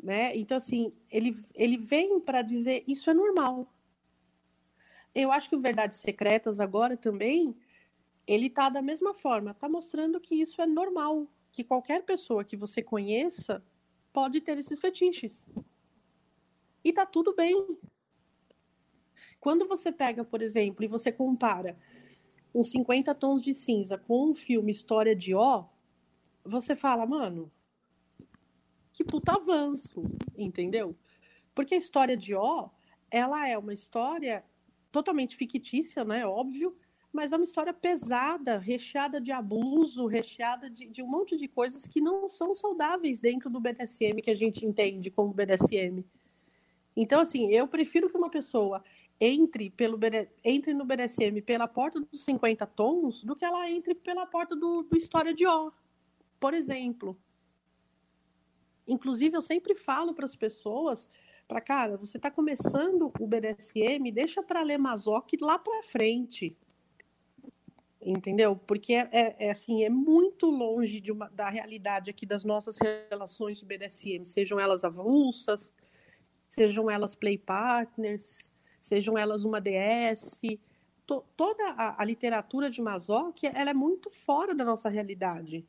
Né? 0.03 0.37
Então, 0.37 0.57
assim, 0.57 0.93
ele, 1.13 1.37
ele 1.55 1.77
vem 1.77 2.19
para 2.19 2.43
dizer 2.43 2.83
isso 2.89 3.09
é 3.09 3.15
normal. 3.15 3.73
Eu 5.15 5.31
acho 5.31 5.49
que 5.49 5.55
o 5.55 5.61
Verdades 5.61 5.99
Secretas 5.99 6.59
agora 6.59 6.97
também, 6.97 7.55
ele 8.27 8.51
tá 8.51 8.69
da 8.69 8.83
mesma 8.83 9.15
forma, 9.15 9.55
tá 9.55 9.69
mostrando 9.69 10.19
que 10.19 10.35
isso 10.35 10.61
é 10.61 10.67
normal, 10.67 11.29
que 11.53 11.63
qualquer 11.63 12.03
pessoa 12.03 12.43
que 12.43 12.57
você 12.57 12.83
conheça 12.83 13.65
pode 14.13 14.41
ter 14.41 14.59
esses 14.59 14.81
fetiches. 14.81 15.47
E 16.83 16.93
tá 16.93 17.07
tudo 17.07 17.33
bem. 17.33 17.79
Quando 19.43 19.67
você 19.67 19.91
pega, 19.91 20.25
por 20.25 20.41
exemplo, 20.41 20.85
e 20.85 20.87
você 20.87 21.11
compara 21.11 21.77
uns 22.55 22.71
50 22.71 23.13
tons 23.13 23.43
de 23.43 23.53
cinza 23.53 23.99
com 23.99 24.31
um 24.31 24.35
filme 24.37 24.71
História 24.71 25.17
de 25.17 25.35
Ó, 25.35 25.65
você 26.45 26.77
fala, 26.77 27.05
mano, 27.05 27.51
que 28.93 29.03
puta 29.03 29.33
avanço, 29.33 30.05
entendeu? 30.39 30.97
Porque 31.53 31.75
a 31.75 31.79
história 31.79 32.17
de 32.17 32.37
Ó, 32.37 32.71
ela 33.11 33.49
é 33.49 33.59
uma 33.59 33.75
história 33.75 34.45
totalmente 34.93 35.35
fictícia, 35.35 36.05
né? 36.05 36.25
Óbvio, 36.25 36.77
mas 37.13 37.33
é 37.33 37.37
uma 37.37 37.45
história 37.45 37.75
pesada, 37.75 38.59
recheada 38.59 39.21
de 39.21 39.33
abuso, 39.33 40.07
recheada 40.07 40.71
de, 40.71 40.87
de, 40.87 41.03
um 41.03 41.09
monte 41.09 41.37
de 41.37 41.49
coisas 41.49 41.89
que 41.89 42.01
não 42.01 42.29
são 42.29 42.55
saudáveis 42.55 43.19
dentro 43.19 43.51
do 43.51 43.59
BDSM 43.59 44.23
que 44.23 44.31
a 44.31 44.37
gente 44.37 44.65
entende 44.65 45.11
como 45.11 45.35
BDSM. 45.35 46.05
Então, 46.97 47.21
assim, 47.21 47.51
eu 47.51 47.67
prefiro 47.67 48.11
que 48.11 48.17
uma 48.17 48.31
pessoa 48.31 48.83
entre, 49.21 49.71
pelo, 49.71 49.99
entre 50.45 50.75
no 50.75 50.85
BDSM 50.85 51.41
pela 51.43 51.69
porta 51.69 52.01
dos 52.01 52.25
50 52.25 52.67
tons 52.67 53.23
do 53.23 53.35
que 53.35 53.45
ela 53.45 53.71
entre 53.71 53.95
pela 53.95 54.27
porta 54.27 54.55
do, 54.57 54.83
do 54.83 54.97
História 54.97 55.33
de 55.33 55.47
Ó, 55.47 55.71
por 56.39 56.55
exemplo. 56.55 57.17
Inclusive, 58.87 59.37
eu 59.37 59.43
sempre 59.43 59.75
falo 59.75 60.13
para 60.13 60.27
as 60.27 60.37
pessoas 60.37 61.09
para 61.47 61.61
cara, 61.61 61.97
você 61.97 62.17
está 62.17 62.31
começando 62.31 63.13
o 63.21 63.27
BDSM, 63.27 64.11
deixa 64.13 64.43
para 64.43 64.63
ler 64.63 64.79
Mazoc 64.79 65.33
lá 65.41 65.59
para 65.59 65.83
frente 65.83 66.57
entendeu? 68.05 68.57
Porque 68.57 68.95
é, 68.95 69.09
é, 69.13 69.37
é, 69.47 69.51
assim, 69.51 69.85
é 69.85 69.89
muito 69.89 70.51
longe 70.51 71.03
uma, 71.11 71.29
da 71.29 71.49
realidade 71.49 72.11
aqui 72.11 72.27
das 72.27 72.45
nossas 72.45 72.77
relações 73.09 73.59
de 73.59 73.65
BDSM, 73.65 74.25
sejam 74.25 74.59
elas 74.59 74.85
avulsas, 74.85 75.73
sejam 76.53 76.91
elas 76.91 77.15
play 77.15 77.39
partners, 77.39 78.53
sejam 78.79 79.17
elas 79.17 79.43
uma 79.43 79.59
DS, 79.59 80.39
to, 81.07 81.25
toda 81.35 81.71
a, 81.71 82.03
a, 82.03 82.05
literatura 82.05 82.69
de 82.69 82.83
Mazoc, 82.83 83.43
ela 83.43 83.71
é 83.71 83.75
muito 83.75 84.11
fora 84.11 84.55
da 84.55 84.63
nossa 84.63 84.91
realidade. 84.91 85.67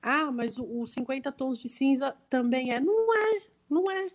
Ah, 0.00 0.32
mas 0.32 0.56
o, 0.56 0.64
o 0.64 0.86
50 0.86 1.30
tons 1.32 1.58
de 1.58 1.68
cinza 1.68 2.16
também 2.30 2.72
é? 2.72 2.80
Não 2.80 3.14
é, 3.14 3.42
não 3.68 3.90
é. 3.90 4.10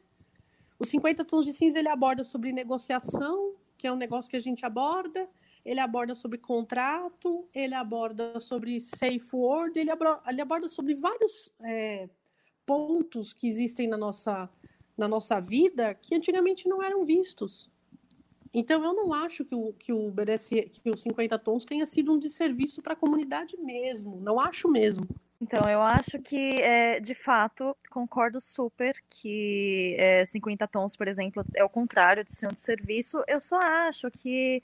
O 0.79 0.85
50 0.85 1.23
tons 1.23 1.45
de 1.45 1.53
cinza 1.53 1.77
ele 1.77 1.87
aborda 1.87 2.23
sobre 2.23 2.51
negociação, 2.51 3.53
que 3.77 3.85
é 3.85 3.91
um 3.91 3.95
negócio 3.95 4.31
que 4.31 4.37
a 4.37 4.41
gente 4.41 4.65
aborda, 4.65 5.29
ele 5.63 5.81
aborda 5.81 6.15
sobre 6.15 6.39
contrato, 6.39 7.47
ele 7.53 7.75
aborda 7.75 8.39
sobre 8.39 8.81
safe 8.81 9.29
word, 9.31 9.77
ele 9.79 9.91
aborda, 9.91 10.23
ele 10.27 10.41
aborda 10.41 10.67
sobre 10.67 10.95
vários 10.95 11.53
é, 11.61 12.09
pontos 12.65 13.33
que 13.33 13.47
existem 13.47 13.87
na 13.87 13.97
nossa, 13.97 14.49
na 14.97 15.07
nossa 15.07 15.39
vida 15.39 15.93
que 15.93 16.15
antigamente 16.15 16.67
não 16.67 16.83
eram 16.83 17.05
vistos. 17.05 17.69
Então, 18.53 18.83
eu 18.85 18.93
não 18.93 19.13
acho 19.13 19.43
que 19.43 19.53
o, 19.53 19.73
que 19.73 19.91
o 19.91 20.09
BDS, 20.09 20.49
que 20.81 20.89
o 20.89 20.97
50 20.97 21.37
Tons 21.39 21.65
tenha 21.65 21.85
sido 21.85 22.13
um 22.13 22.17
desserviço 22.17 22.81
para 22.81 22.93
a 22.93 22.95
comunidade 22.95 23.57
mesmo. 23.57 24.17
Não 24.21 24.39
acho 24.39 24.69
mesmo. 24.69 25.05
Então, 25.41 25.69
eu 25.69 25.81
acho 25.81 26.17
que, 26.19 26.61
é, 26.61 27.01
de 27.01 27.13
fato, 27.13 27.75
concordo 27.89 28.39
super 28.39 28.95
que 29.09 29.93
é, 29.99 30.25
50 30.25 30.65
Tons, 30.67 30.95
por 30.95 31.09
exemplo, 31.09 31.43
é 31.53 31.65
o 31.65 31.69
contrário 31.69 32.23
de 32.23 32.31
ser 32.31 32.47
um 32.47 32.53
desserviço. 32.53 33.21
Eu 33.27 33.41
só 33.41 33.59
acho 33.59 34.09
que 34.09 34.63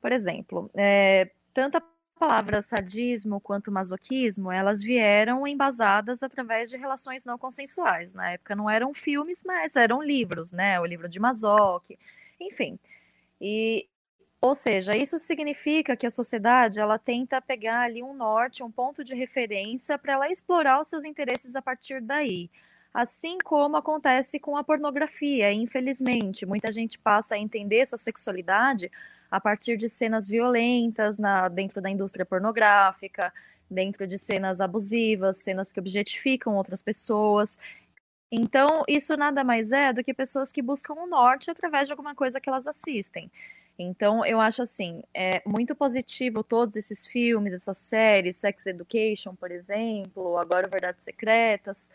por 0.00 0.12
exemplo, 0.12 0.70
é, 0.74 1.30
tanto 1.52 1.76
a 1.76 1.82
palavra 2.20 2.60
sadismo 2.60 3.40
quanto 3.40 3.72
masoquismo, 3.72 4.52
elas 4.52 4.82
vieram 4.82 5.46
embasadas 5.46 6.22
através 6.22 6.68
de 6.68 6.76
relações 6.76 7.24
não 7.24 7.38
consensuais. 7.38 8.12
Na 8.12 8.32
época 8.32 8.54
não 8.54 8.68
eram 8.68 8.92
filmes, 8.92 9.42
mas 9.42 9.74
eram 9.74 10.02
livros, 10.02 10.52
né? 10.52 10.78
O 10.78 10.84
livro 10.84 11.08
de 11.08 11.18
Mazoc, 11.18 11.96
enfim. 12.38 12.78
E, 13.40 13.88
ou 14.38 14.54
seja, 14.54 14.94
isso 14.94 15.18
significa 15.18 15.96
que 15.96 16.06
a 16.06 16.10
sociedade 16.10 16.78
ela 16.78 16.98
tenta 16.98 17.40
pegar 17.40 17.80
ali 17.80 18.02
um 18.02 18.12
norte, 18.12 18.62
um 18.62 18.70
ponto 18.70 19.02
de 19.02 19.14
referência 19.14 19.96
para 19.98 20.12
ela 20.12 20.30
explorar 20.30 20.78
os 20.78 20.88
seus 20.88 21.06
interesses 21.06 21.56
a 21.56 21.62
partir 21.62 22.02
daí. 22.02 22.50
Assim 22.92 23.38
como 23.42 23.78
acontece 23.78 24.38
com 24.38 24.58
a 24.58 24.64
pornografia, 24.64 25.50
infelizmente, 25.52 26.44
muita 26.44 26.70
gente 26.70 26.98
passa 26.98 27.34
a 27.34 27.38
entender 27.38 27.86
sua 27.86 27.96
sexualidade 27.96 28.90
a 29.30 29.40
partir 29.40 29.76
de 29.76 29.88
cenas 29.88 30.28
violentas 30.28 31.18
na, 31.18 31.48
dentro 31.48 31.80
da 31.80 31.88
indústria 31.88 32.26
pornográfica, 32.26 33.32
dentro 33.70 34.06
de 34.06 34.18
cenas 34.18 34.60
abusivas, 34.60 35.38
cenas 35.38 35.72
que 35.72 35.78
objetificam 35.78 36.56
outras 36.56 36.82
pessoas. 36.82 37.58
Então, 38.32 38.84
isso 38.88 39.16
nada 39.16 39.44
mais 39.44 39.72
é 39.72 39.92
do 39.92 40.04
que 40.04 40.14
pessoas 40.14 40.52
que 40.52 40.62
buscam 40.62 40.94
o 40.94 41.06
norte 41.06 41.50
através 41.50 41.88
de 41.88 41.92
alguma 41.92 42.14
coisa 42.14 42.40
que 42.40 42.48
elas 42.48 42.66
assistem. 42.66 43.30
Então, 43.78 44.24
eu 44.26 44.40
acho 44.40 44.62
assim, 44.62 45.02
é 45.14 45.42
muito 45.46 45.74
positivo 45.74 46.44
todos 46.44 46.76
esses 46.76 47.06
filmes, 47.06 47.52
essas 47.52 47.78
séries, 47.78 48.36
Sex 48.36 48.66
Education, 48.66 49.34
por 49.34 49.50
exemplo, 49.50 50.36
agora 50.36 50.68
Verdades 50.68 51.02
Secretas, 51.02 51.90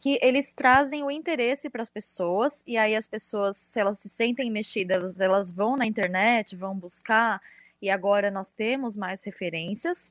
que 0.00 0.18
eles 0.22 0.52
trazem 0.52 1.02
o 1.02 1.10
interesse 1.10 1.68
para 1.68 1.82
as 1.82 1.90
pessoas, 1.90 2.62
e 2.66 2.76
aí 2.76 2.94
as 2.94 3.06
pessoas, 3.06 3.56
se 3.56 3.80
elas 3.80 3.98
se 3.98 4.08
sentem 4.08 4.48
mexidas, 4.48 5.18
elas 5.18 5.50
vão 5.50 5.76
na 5.76 5.86
internet, 5.86 6.54
vão 6.54 6.74
buscar, 6.74 7.42
e 7.82 7.90
agora 7.90 8.30
nós 8.30 8.50
temos 8.50 8.96
mais 8.96 9.24
referências, 9.24 10.10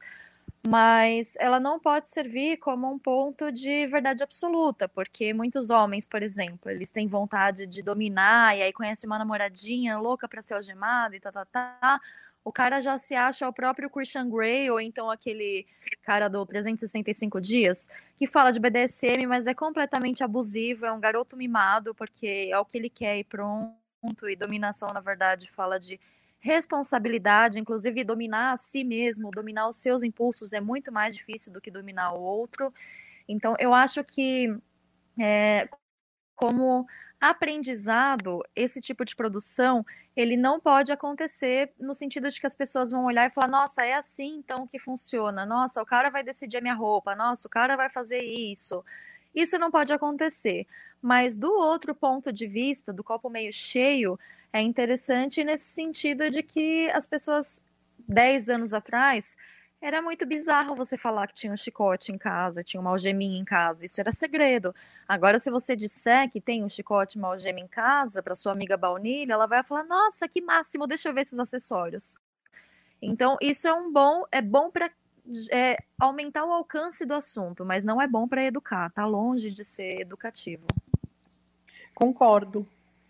mas 0.67 1.35
ela 1.39 1.57
não 1.57 1.79
pode 1.79 2.09
servir 2.09 2.57
como 2.57 2.91
um 2.91 2.99
ponto 2.99 3.49
de 3.49 3.87
verdade 3.87 4.23
absoluta, 4.23 4.89
porque 4.89 5.33
muitos 5.33 5.69
homens, 5.69 6.05
por 6.05 6.21
exemplo, 6.21 6.69
eles 6.69 6.91
têm 6.91 7.07
vontade 7.07 7.65
de 7.65 7.81
dominar, 7.81 8.57
e 8.57 8.63
aí 8.63 8.73
conhece 8.73 9.05
uma 9.05 9.17
namoradinha 9.17 9.97
louca 9.97 10.27
para 10.27 10.41
ser 10.41 10.55
algemada 10.55 11.15
e 11.15 11.19
tá, 11.21 11.31
tá, 11.31 11.45
tá, 11.45 12.01
o 12.47 12.51
cara 12.51 12.79
já 12.79 12.97
se 12.97 13.13
acha 13.13 13.45
o 13.45 13.51
próprio 13.51 13.89
Christian 13.89 14.29
Grey, 14.29 14.71
ou 14.71 14.79
então 14.79 15.11
aquele 15.11 15.67
cara 16.01 16.29
do 16.29 16.45
365 16.45 17.41
Dias, 17.41 17.89
que 18.17 18.25
fala 18.25 18.53
de 18.53 18.59
BDSM, 18.61 19.27
mas 19.27 19.47
é 19.47 19.53
completamente 19.53 20.23
abusivo, 20.23 20.85
é 20.85 20.91
um 20.93 20.99
garoto 20.99 21.35
mimado, 21.35 21.93
porque 21.93 22.47
é 22.49 22.57
o 22.57 22.63
que 22.63 22.77
ele 22.77 22.89
quer 22.89 23.17
e 23.17 23.23
pronto, 23.25 24.29
e 24.29 24.35
dominação, 24.37 24.87
na 24.93 25.01
verdade, 25.01 25.51
fala 25.51 25.77
de 25.77 25.99
responsabilidade, 26.39 27.59
inclusive 27.59 28.05
dominar 28.05 28.53
a 28.53 28.57
si 28.57 28.81
mesmo, 28.81 29.29
dominar 29.29 29.67
os 29.67 29.75
seus 29.75 30.01
impulsos 30.01 30.53
é 30.53 30.61
muito 30.61 30.89
mais 30.89 31.13
difícil 31.13 31.51
do 31.51 31.59
que 31.59 31.69
dominar 31.69 32.13
o 32.13 32.21
outro. 32.21 32.73
Então, 33.27 33.57
eu 33.59 33.73
acho 33.73 34.01
que, 34.05 34.57
é, 35.19 35.67
como 36.33 36.87
aprendizado, 37.19 38.43
esse 38.55 38.79
tipo 38.79 39.03
de 39.03 39.15
produção, 39.15 39.85
ele 40.15 40.37
não 40.37 40.59
pode 40.59 40.91
acontecer 40.91 41.71
no 41.79 41.93
sentido 41.93 42.29
de 42.29 42.39
que 42.39 42.47
as 42.47 42.55
pessoas 42.55 42.91
vão 42.91 43.05
olhar 43.05 43.27
e 43.27 43.33
falar: 43.33 43.47
nossa, 43.47 43.83
é 43.83 43.93
assim 43.93 44.37
então 44.37 44.67
que 44.67 44.79
funciona. 44.79 45.45
Nossa, 45.45 45.81
o 45.81 45.85
cara 45.85 46.09
vai 46.09 46.23
decidir 46.23 46.57
a 46.57 46.61
minha 46.61 46.73
roupa. 46.73 47.15
Nossa, 47.15 47.47
o 47.47 47.51
cara 47.51 47.75
vai 47.75 47.89
fazer 47.89 48.21
isso. 48.21 48.83
Isso 49.33 49.57
não 49.57 49.71
pode 49.71 49.91
acontecer. 49.93 50.67
Mas 51.01 51.37
do 51.37 51.51
outro 51.51 51.93
ponto 51.93 52.31
de 52.31 52.47
vista, 52.47 52.91
do 52.91 53.03
copo 53.03 53.29
meio 53.29 53.53
cheio, 53.53 54.19
é 54.51 54.61
interessante 54.61 55.43
nesse 55.43 55.65
sentido 55.65 56.29
de 56.31 56.41
que 56.41 56.89
as 56.91 57.05
pessoas, 57.05 57.63
10 58.07 58.49
anos 58.49 58.73
atrás, 58.73 59.37
era 59.81 60.01
muito 60.01 60.25
bizarro 60.25 60.75
você 60.75 60.97
falar 60.97 61.27
que 61.27 61.35
tinha 61.35 61.53
um 61.53 61.57
chicote 61.57 62.11
em 62.11 62.17
casa, 62.17 62.63
tinha 62.63 62.81
uma 62.81 62.89
algeminha 62.89 63.39
em 63.39 63.45
casa. 63.45 63.85
Isso 63.85 64.01
era 64.01 64.11
segredo. 64.11 64.73
Agora, 65.07 65.39
se 65.39 65.51
você 65.51 65.75
disser 65.75 66.31
que 66.31 66.41
tem 66.41 66.63
um 66.63 66.69
chicote 66.69 67.17
uma 67.17 67.29
algema 67.29 67.59
em 67.59 67.67
casa 67.67 68.23
para 68.23 68.35
sua 68.35 68.51
amiga 68.51 68.75
baunilha, 68.75 69.33
ela 69.33 69.45
vai 69.45 69.63
falar: 69.63 69.83
Nossa, 69.83 70.27
que 70.27 70.41
máximo! 70.41 70.87
Deixa 70.87 71.09
eu 71.09 71.13
ver 71.13 71.21
esses 71.21 71.37
acessórios. 71.39 72.17
Então, 73.01 73.37
isso 73.39 73.67
é 73.67 73.73
um 73.73 73.91
bom, 73.91 74.23
é 74.31 74.41
bom 74.41 74.71
para 74.71 74.89
é, 75.51 75.77
aumentar 75.99 76.45
o 76.45 76.51
alcance 76.51 77.05
do 77.05 77.13
assunto, 77.13 77.63
mas 77.63 77.83
não 77.83 78.01
é 78.01 78.07
bom 78.07 78.27
para 78.27 78.43
educar. 78.43 78.91
Tá 78.91 79.05
longe 79.05 79.51
de 79.51 79.63
ser 79.63 80.01
educativo. 80.01 80.65
Concordo, 81.93 82.67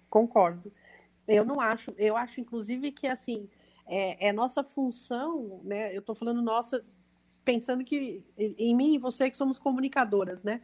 concordo. 0.10 0.71
Eu 1.25 1.45
não 1.45 1.62
acho. 1.62 1.93
Eu 1.97 2.17
acho, 2.17 2.41
inclusive, 2.41 2.91
que 2.91 3.08
assim 3.08 3.49
é, 3.88 4.28
é 4.28 4.34
nossa 4.34 4.63
função, 4.63 5.62
né? 5.63 5.95
Eu 5.95 6.00
estou 6.00 6.13
falando 6.13 6.41
nossa, 6.41 6.84
pensando 7.43 7.84
que 7.84 8.23
em 8.38 8.76
mim 8.76 8.95
e 8.95 8.97
você 9.00 9.30
que 9.30 9.38
somos 9.38 9.58
comunicadoras, 9.58 10.43
né? 10.43 10.62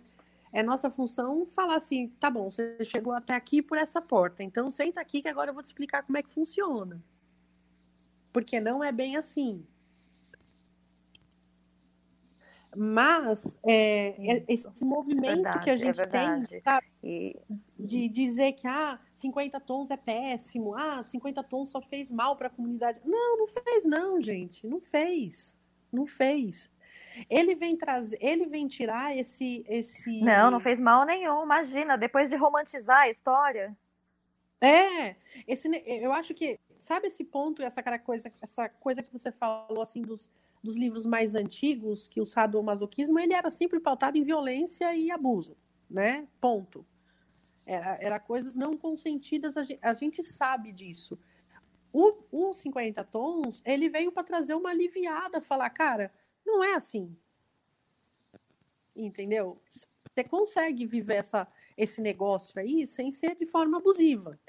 É 0.52 0.62
nossa 0.62 0.90
função 0.90 1.46
falar 1.48 1.78
assim, 1.78 2.10
tá 2.20 2.30
bom, 2.30 2.50
você 2.50 2.84
chegou 2.86 3.14
até 3.14 3.34
aqui 3.34 3.62
por 3.62 3.78
essa 3.78 4.00
porta, 4.00 4.44
então 4.44 4.70
senta 4.70 5.02
aqui 5.02 5.22
que 5.22 5.28
agora 5.28 5.50
eu 5.50 5.54
vou 5.54 5.64
te 5.64 5.68
explicar 5.68 6.04
como 6.04 6.18
é 6.18 6.22
que 6.22 6.30
funciona. 6.30 7.04
Porque 8.32 8.60
não 8.60 8.84
é 8.84 8.92
bem 8.92 9.16
assim. 9.16 9.66
Mas 12.76 13.58
é, 13.66 14.16
é 14.20 14.44
esse 14.48 14.84
movimento 14.84 15.44
verdade, 15.44 15.64
que 15.64 15.70
a 15.70 15.74
é 15.74 15.78
gente 15.78 16.02
é 16.02 16.06
tem, 16.06 16.62
sabe? 16.62 16.88
E... 17.04 17.40
De 17.78 18.08
dizer 18.08 18.54
que 18.54 18.68
ah, 18.68 19.00
50 19.14 19.60
tons 19.60 19.92
é 19.92 19.98
péssimo, 19.98 20.76
ah, 20.76 21.04
50 21.04 21.44
tons 21.44 21.70
só 21.70 21.82
fez 21.82 22.12
mal 22.12 22.36
para 22.36 22.48
a 22.48 22.50
comunidade. 22.50 23.00
Não, 23.06 23.38
não 23.38 23.48
fez, 23.48 23.86
não, 23.86 24.22
gente. 24.22 24.66
Não 24.66 24.80
fez. 24.80 25.58
Não 25.92 26.06
fez. 26.06 26.70
Ele 27.30 27.56
vem 27.56 27.76
trazer, 27.76 28.18
ele 28.22 28.46
vem 28.48 28.68
tirar 28.68 29.16
esse, 29.16 29.64
esse. 29.68 30.22
Não, 30.22 30.50
não 30.50 30.60
fez 30.60 30.80
mal 30.80 31.06
nenhum. 31.06 31.44
Imagina, 31.44 31.98
depois 31.98 32.30
de 32.30 32.36
romantizar 32.36 33.02
a 33.02 33.10
história. 33.10 33.76
É, 34.60 35.18
esse, 35.46 35.68
eu 35.86 36.14
acho 36.14 36.34
que 36.34 36.58
sabe 36.80 37.08
esse 37.08 37.24
ponto, 37.24 37.62
essa 37.62 37.84
coisa, 38.00 38.32
essa 38.42 38.70
coisa 38.70 39.04
que 39.04 39.12
você 39.12 39.32
falou 39.32 39.82
assim 39.82 40.02
dos 40.02 40.30
dos 40.64 40.78
livros 40.78 41.06
mais 41.06 41.36
antigos, 41.36 42.08
que 42.08 42.22
o 42.22 42.26
sadomasoquismo 42.26 43.20
ele 43.20 43.34
era 43.34 43.52
sempre 43.52 43.80
pautado 43.80 44.18
em 44.18 44.24
violência 44.24 44.96
e 44.96 45.12
abuso, 45.12 45.58
né? 45.90 46.26
Ponto. 46.40 46.86
Era, 47.66 47.98
era 48.02 48.20
coisas 48.20 48.56
não 48.56 48.78
consentidas, 48.78 49.58
a 49.58 49.64
gente, 49.64 49.80
a 49.82 49.94
gente 49.94 50.24
sabe 50.24 50.72
disso. 50.72 51.20
O, 51.92 52.16
o 52.32 52.54
50 52.54 53.04
Tons, 53.04 53.62
ele 53.66 53.90
veio 53.90 54.12
para 54.12 54.24
trazer 54.24 54.54
uma 54.54 54.70
aliviada, 54.70 55.42
falar, 55.42 55.70
cara, 55.70 56.12
não 56.46 56.64
é 56.64 56.76
assim. 56.76 57.16
Entendeu? 58.96 59.62
Você 59.70 60.24
consegue 60.24 60.86
viver 60.86 61.16
essa, 61.16 61.48
esse 61.76 62.02
negócio 62.02 62.60
aí 62.60 62.88
sem 62.88 63.12
ser 63.12 63.36
de 63.36 63.46
forma 63.46 63.78
abusiva. 63.78 64.40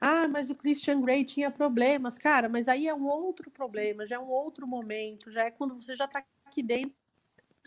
Ah, 0.00 0.26
mas 0.26 0.48
o 0.48 0.54
Christian 0.54 1.00
Grey 1.02 1.24
tinha 1.24 1.50
problemas. 1.50 2.16
Cara, 2.16 2.48
mas 2.48 2.68
aí 2.68 2.88
é 2.88 2.94
um 2.94 3.06
outro 3.06 3.50
problema, 3.50 4.06
já 4.06 4.16
é 4.16 4.18
um 4.18 4.30
outro 4.30 4.66
momento, 4.66 5.30
já 5.30 5.44
é 5.44 5.50
quando 5.50 5.74
você 5.74 5.94
já 5.94 6.06
está 6.06 6.24
aqui 6.46 6.62
dentro 6.62 6.94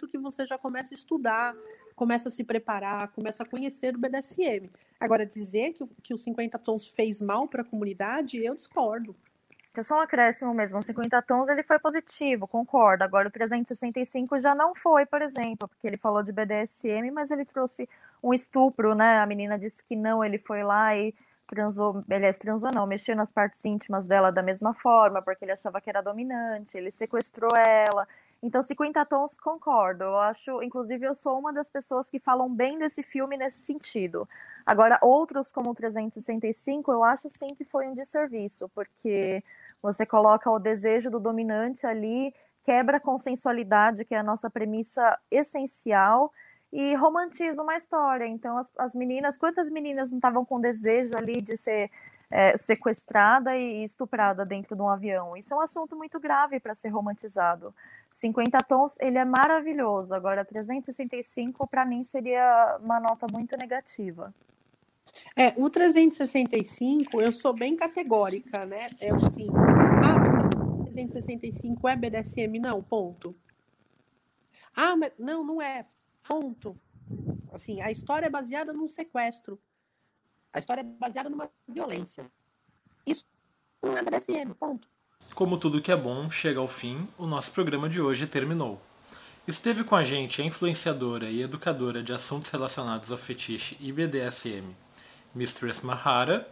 que 0.10 0.18
você 0.18 0.46
já 0.46 0.58
começa 0.58 0.94
a 0.94 0.96
estudar, 0.96 1.56
começa 1.96 2.28
a 2.28 2.32
se 2.32 2.44
preparar, 2.44 3.08
começa 3.10 3.44
a 3.44 3.46
conhecer 3.46 3.96
o 3.96 4.00
BDSM. 4.00 4.70
Agora, 5.00 5.26
dizer 5.26 5.72
que, 5.74 5.86
que 6.02 6.14
o 6.14 6.18
50 6.18 6.60
Tons 6.60 6.88
fez 6.88 7.22
mal 7.22 7.48
para 7.48 7.62
a 7.62 7.66
comunidade, 7.66 8.44
eu 8.44 8.54
discordo. 8.54 9.16
É 9.76 9.82
só 9.82 9.96
um 9.96 10.02
acréscimo 10.02 10.54
mesmo. 10.54 10.78
O 10.78 10.82
50 10.84 11.20
tons 11.24 11.50
ele 11.50 11.64
foi 11.64 11.80
positivo, 11.80 12.48
concordo. 12.48 13.04
Agora 13.04 13.28
o 13.28 13.32
365 13.32 14.38
já 14.38 14.54
não 14.54 14.76
foi, 14.76 15.04
por 15.04 15.20
exemplo, 15.20 15.68
porque 15.68 15.88
ele 15.88 15.98
falou 15.98 16.22
de 16.22 16.32
BDSM, 16.32 17.10
mas 17.12 17.32
ele 17.32 17.44
trouxe 17.44 17.90
um 18.22 18.36
estupro, 18.36 18.94
né? 18.94 19.18
A 19.18 19.26
menina 19.26 19.58
disse 19.58 19.84
que 19.84 19.96
não, 19.96 20.24
ele 20.24 20.38
foi 20.38 20.62
lá 20.64 20.96
e 20.96 21.12
transou, 21.48 22.04
aliás, 22.10 22.38
transou 22.38 22.72
não, 22.72 22.88
mexeu 22.88 23.16
nas 23.16 23.32
partes 23.32 23.64
íntimas 23.66 24.06
dela 24.06 24.32
da 24.32 24.42
mesma 24.42 24.74
forma, 24.74 25.22
porque 25.22 25.46
ele 25.46 25.52
achava 25.52 25.82
que 25.82 25.90
era 25.90 26.02
dominante, 26.02 26.78
ele 26.78 26.92
sequestrou 26.92 27.56
ela. 27.56 28.08
Então, 28.42 28.62
50 28.62 29.06
tons, 29.06 29.38
concordo. 29.38 30.04
Eu 30.04 30.20
acho, 30.20 30.62
inclusive, 30.62 31.06
eu 31.06 31.16
sou 31.16 31.40
uma 31.40 31.54
das 31.54 31.70
pessoas 31.70 32.10
que 32.10 32.20
falam 32.20 32.54
bem 32.54 32.78
desse 32.78 33.02
filme 33.02 33.38
nesse 33.38 33.60
sentido. 33.60 34.28
Agora, 34.66 35.00
outros 35.02 35.52
como 35.52 35.74
365, 35.74 36.92
eu 36.92 37.04
acho 37.04 37.30
sim 37.30 37.54
que 37.54 37.64
foi 37.64 37.88
um 37.88 37.94
desserviço, 37.94 38.70
porque 38.76 39.44
você 39.82 40.06
coloca 40.06 40.50
o 40.52 40.60
desejo 40.60 41.10
do 41.10 41.20
dominante 41.20 41.86
ali, 41.86 42.34
quebra 42.64 42.98
a 42.98 43.00
consensualidade, 43.00 44.06
que 44.06 44.16
é 44.16 44.20
a 44.20 44.24
nossa 44.24 44.50
premissa 44.50 45.18
essencial, 45.30 46.32
e 46.74 46.96
romantiza 46.96 47.62
uma 47.62 47.76
história. 47.76 48.26
Então, 48.26 48.58
as, 48.58 48.74
as 48.80 48.96
meninas, 48.96 49.38
quantas 49.38 49.70
meninas 49.70 50.10
não 50.10 50.18
estavam 50.18 50.44
com 50.44 50.60
desejo 50.60 51.16
ali 51.16 51.40
de 51.40 51.56
ser 51.56 51.92
é, 52.32 52.58
sequestrada 52.58 53.56
e 53.56 53.84
estuprada 53.84 54.44
dentro 54.44 54.76
de 54.76 54.82
um 54.82 54.90
avião? 54.90 55.38
Isso 55.38 55.54
é 55.54 55.58
um 55.58 55.62
assunto 55.62 55.96
muito 55.96 56.20
grave 56.20 56.60
para 56.60 56.74
ser 56.74 56.90
romantizado. 56.90 57.76
50 58.10 58.58
tons, 58.64 59.00
ele 59.00 59.20
é 59.20 59.24
maravilhoso. 59.24 60.16
Agora, 60.16 60.44
365, 60.44 61.68
para 61.68 61.86
mim, 61.86 62.04
seria 62.04 62.80
uma 62.82 63.00
nota 63.00 63.28
muito 63.32 63.56
negativa. 63.56 64.34
É, 65.36 65.54
o 65.56 65.70
365, 65.70 67.22
eu 67.22 67.32
sou 67.32 67.54
bem 67.54 67.76
categórica, 67.76 68.66
né? 68.66 68.90
É 69.00 69.12
assim, 69.12 69.48
ah, 70.04 70.18
mas 70.18 70.34
o 70.80 70.86
365 70.86 71.88
é 71.88 71.96
BDSM? 71.96 72.60
Não, 72.60 72.82
ponto. 72.82 73.36
Ah, 74.76 74.96
mas 74.96 75.12
não, 75.20 75.44
não 75.44 75.62
é. 75.62 75.86
Ponto. 76.28 76.78
Assim, 77.52 77.82
a 77.82 77.92
história 77.92 78.28
é 78.28 78.30
baseada 78.30 78.74
num 78.74 78.88
sequestro. 78.88 79.60
A 80.52 80.60
história 80.60 80.82
é 80.82 80.84
baseada 80.84 81.30
numa 81.30 81.50
violência. 81.68 82.32
Isso 83.06 83.26
não 83.82 83.98
é 83.98 84.02
BDSM, 84.02 84.54
ponto. 84.54 84.88
Como 85.36 85.58
tudo 85.58 85.82
que 85.82 85.92
é 85.92 85.96
bom 85.96 86.30
chega 86.30 86.60
ao 86.60 86.68
fim, 86.68 87.08
o 87.18 87.26
nosso 87.26 87.52
programa 87.52 87.90
de 87.90 88.00
hoje 88.00 88.28
terminou. 88.28 88.80
Esteve 89.48 89.84
com 89.84 89.96
a 89.96 90.04
gente 90.04 90.42
a 90.42 90.46
influenciadora 90.46 91.30
e 91.30 91.42
educadora 91.42 92.02
de 92.02 92.14
assuntos 92.14 92.50
relacionados 92.50 93.12
ao 93.12 93.18
fetiche 93.18 93.76
e 93.82 93.92
BDSM, 93.92 94.64
Mistress 95.36 95.86
Mahara, 95.86 96.48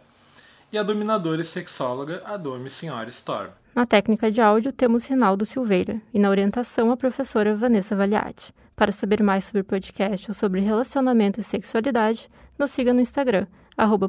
e 0.70 0.76
a 0.76 0.82
dominadora 0.82 1.40
e 1.40 1.44
sexóloga 1.44 2.22
Adome 2.24 2.68
Senhora 2.68 3.08
Storm. 3.08 3.50
Na 3.74 3.86
técnica 3.86 4.30
de 4.30 4.40
áudio 4.40 4.72
temos 4.72 5.04
Rinaldo 5.04 5.46
Silveira 5.46 6.02
e 6.12 6.18
na 6.18 6.28
orientação 6.28 6.90
a 6.90 6.96
professora 6.96 7.54
Vanessa 7.54 7.96
Valiati. 7.96 8.52
Para 8.82 8.90
saber 8.90 9.22
mais 9.22 9.44
sobre 9.44 9.62
podcast 9.62 10.28
ou 10.28 10.34
sobre 10.34 10.60
relacionamento 10.60 11.38
e 11.38 11.44
sexualidade, 11.44 12.28
nos 12.58 12.72
siga 12.72 12.92
no 12.92 13.00
Instagram, 13.00 13.46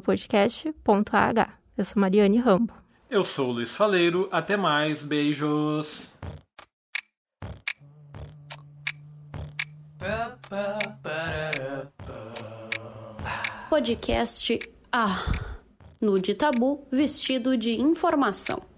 podcast.ah. 0.00 1.48
Eu 1.78 1.84
sou 1.84 2.00
Mariane 2.00 2.40
Rambo. 2.40 2.74
Eu 3.08 3.24
sou 3.24 3.50
o 3.50 3.52
Luiz 3.52 3.76
Faleiro. 3.76 4.28
Até 4.32 4.56
mais. 4.56 5.00
Beijos. 5.00 6.16
Podcast 13.70 14.58
A. 14.90 15.08
No 16.00 16.18
de 16.18 16.34
tabu, 16.34 16.84
vestido 16.90 17.56
de 17.56 17.80
informação. 17.80 18.73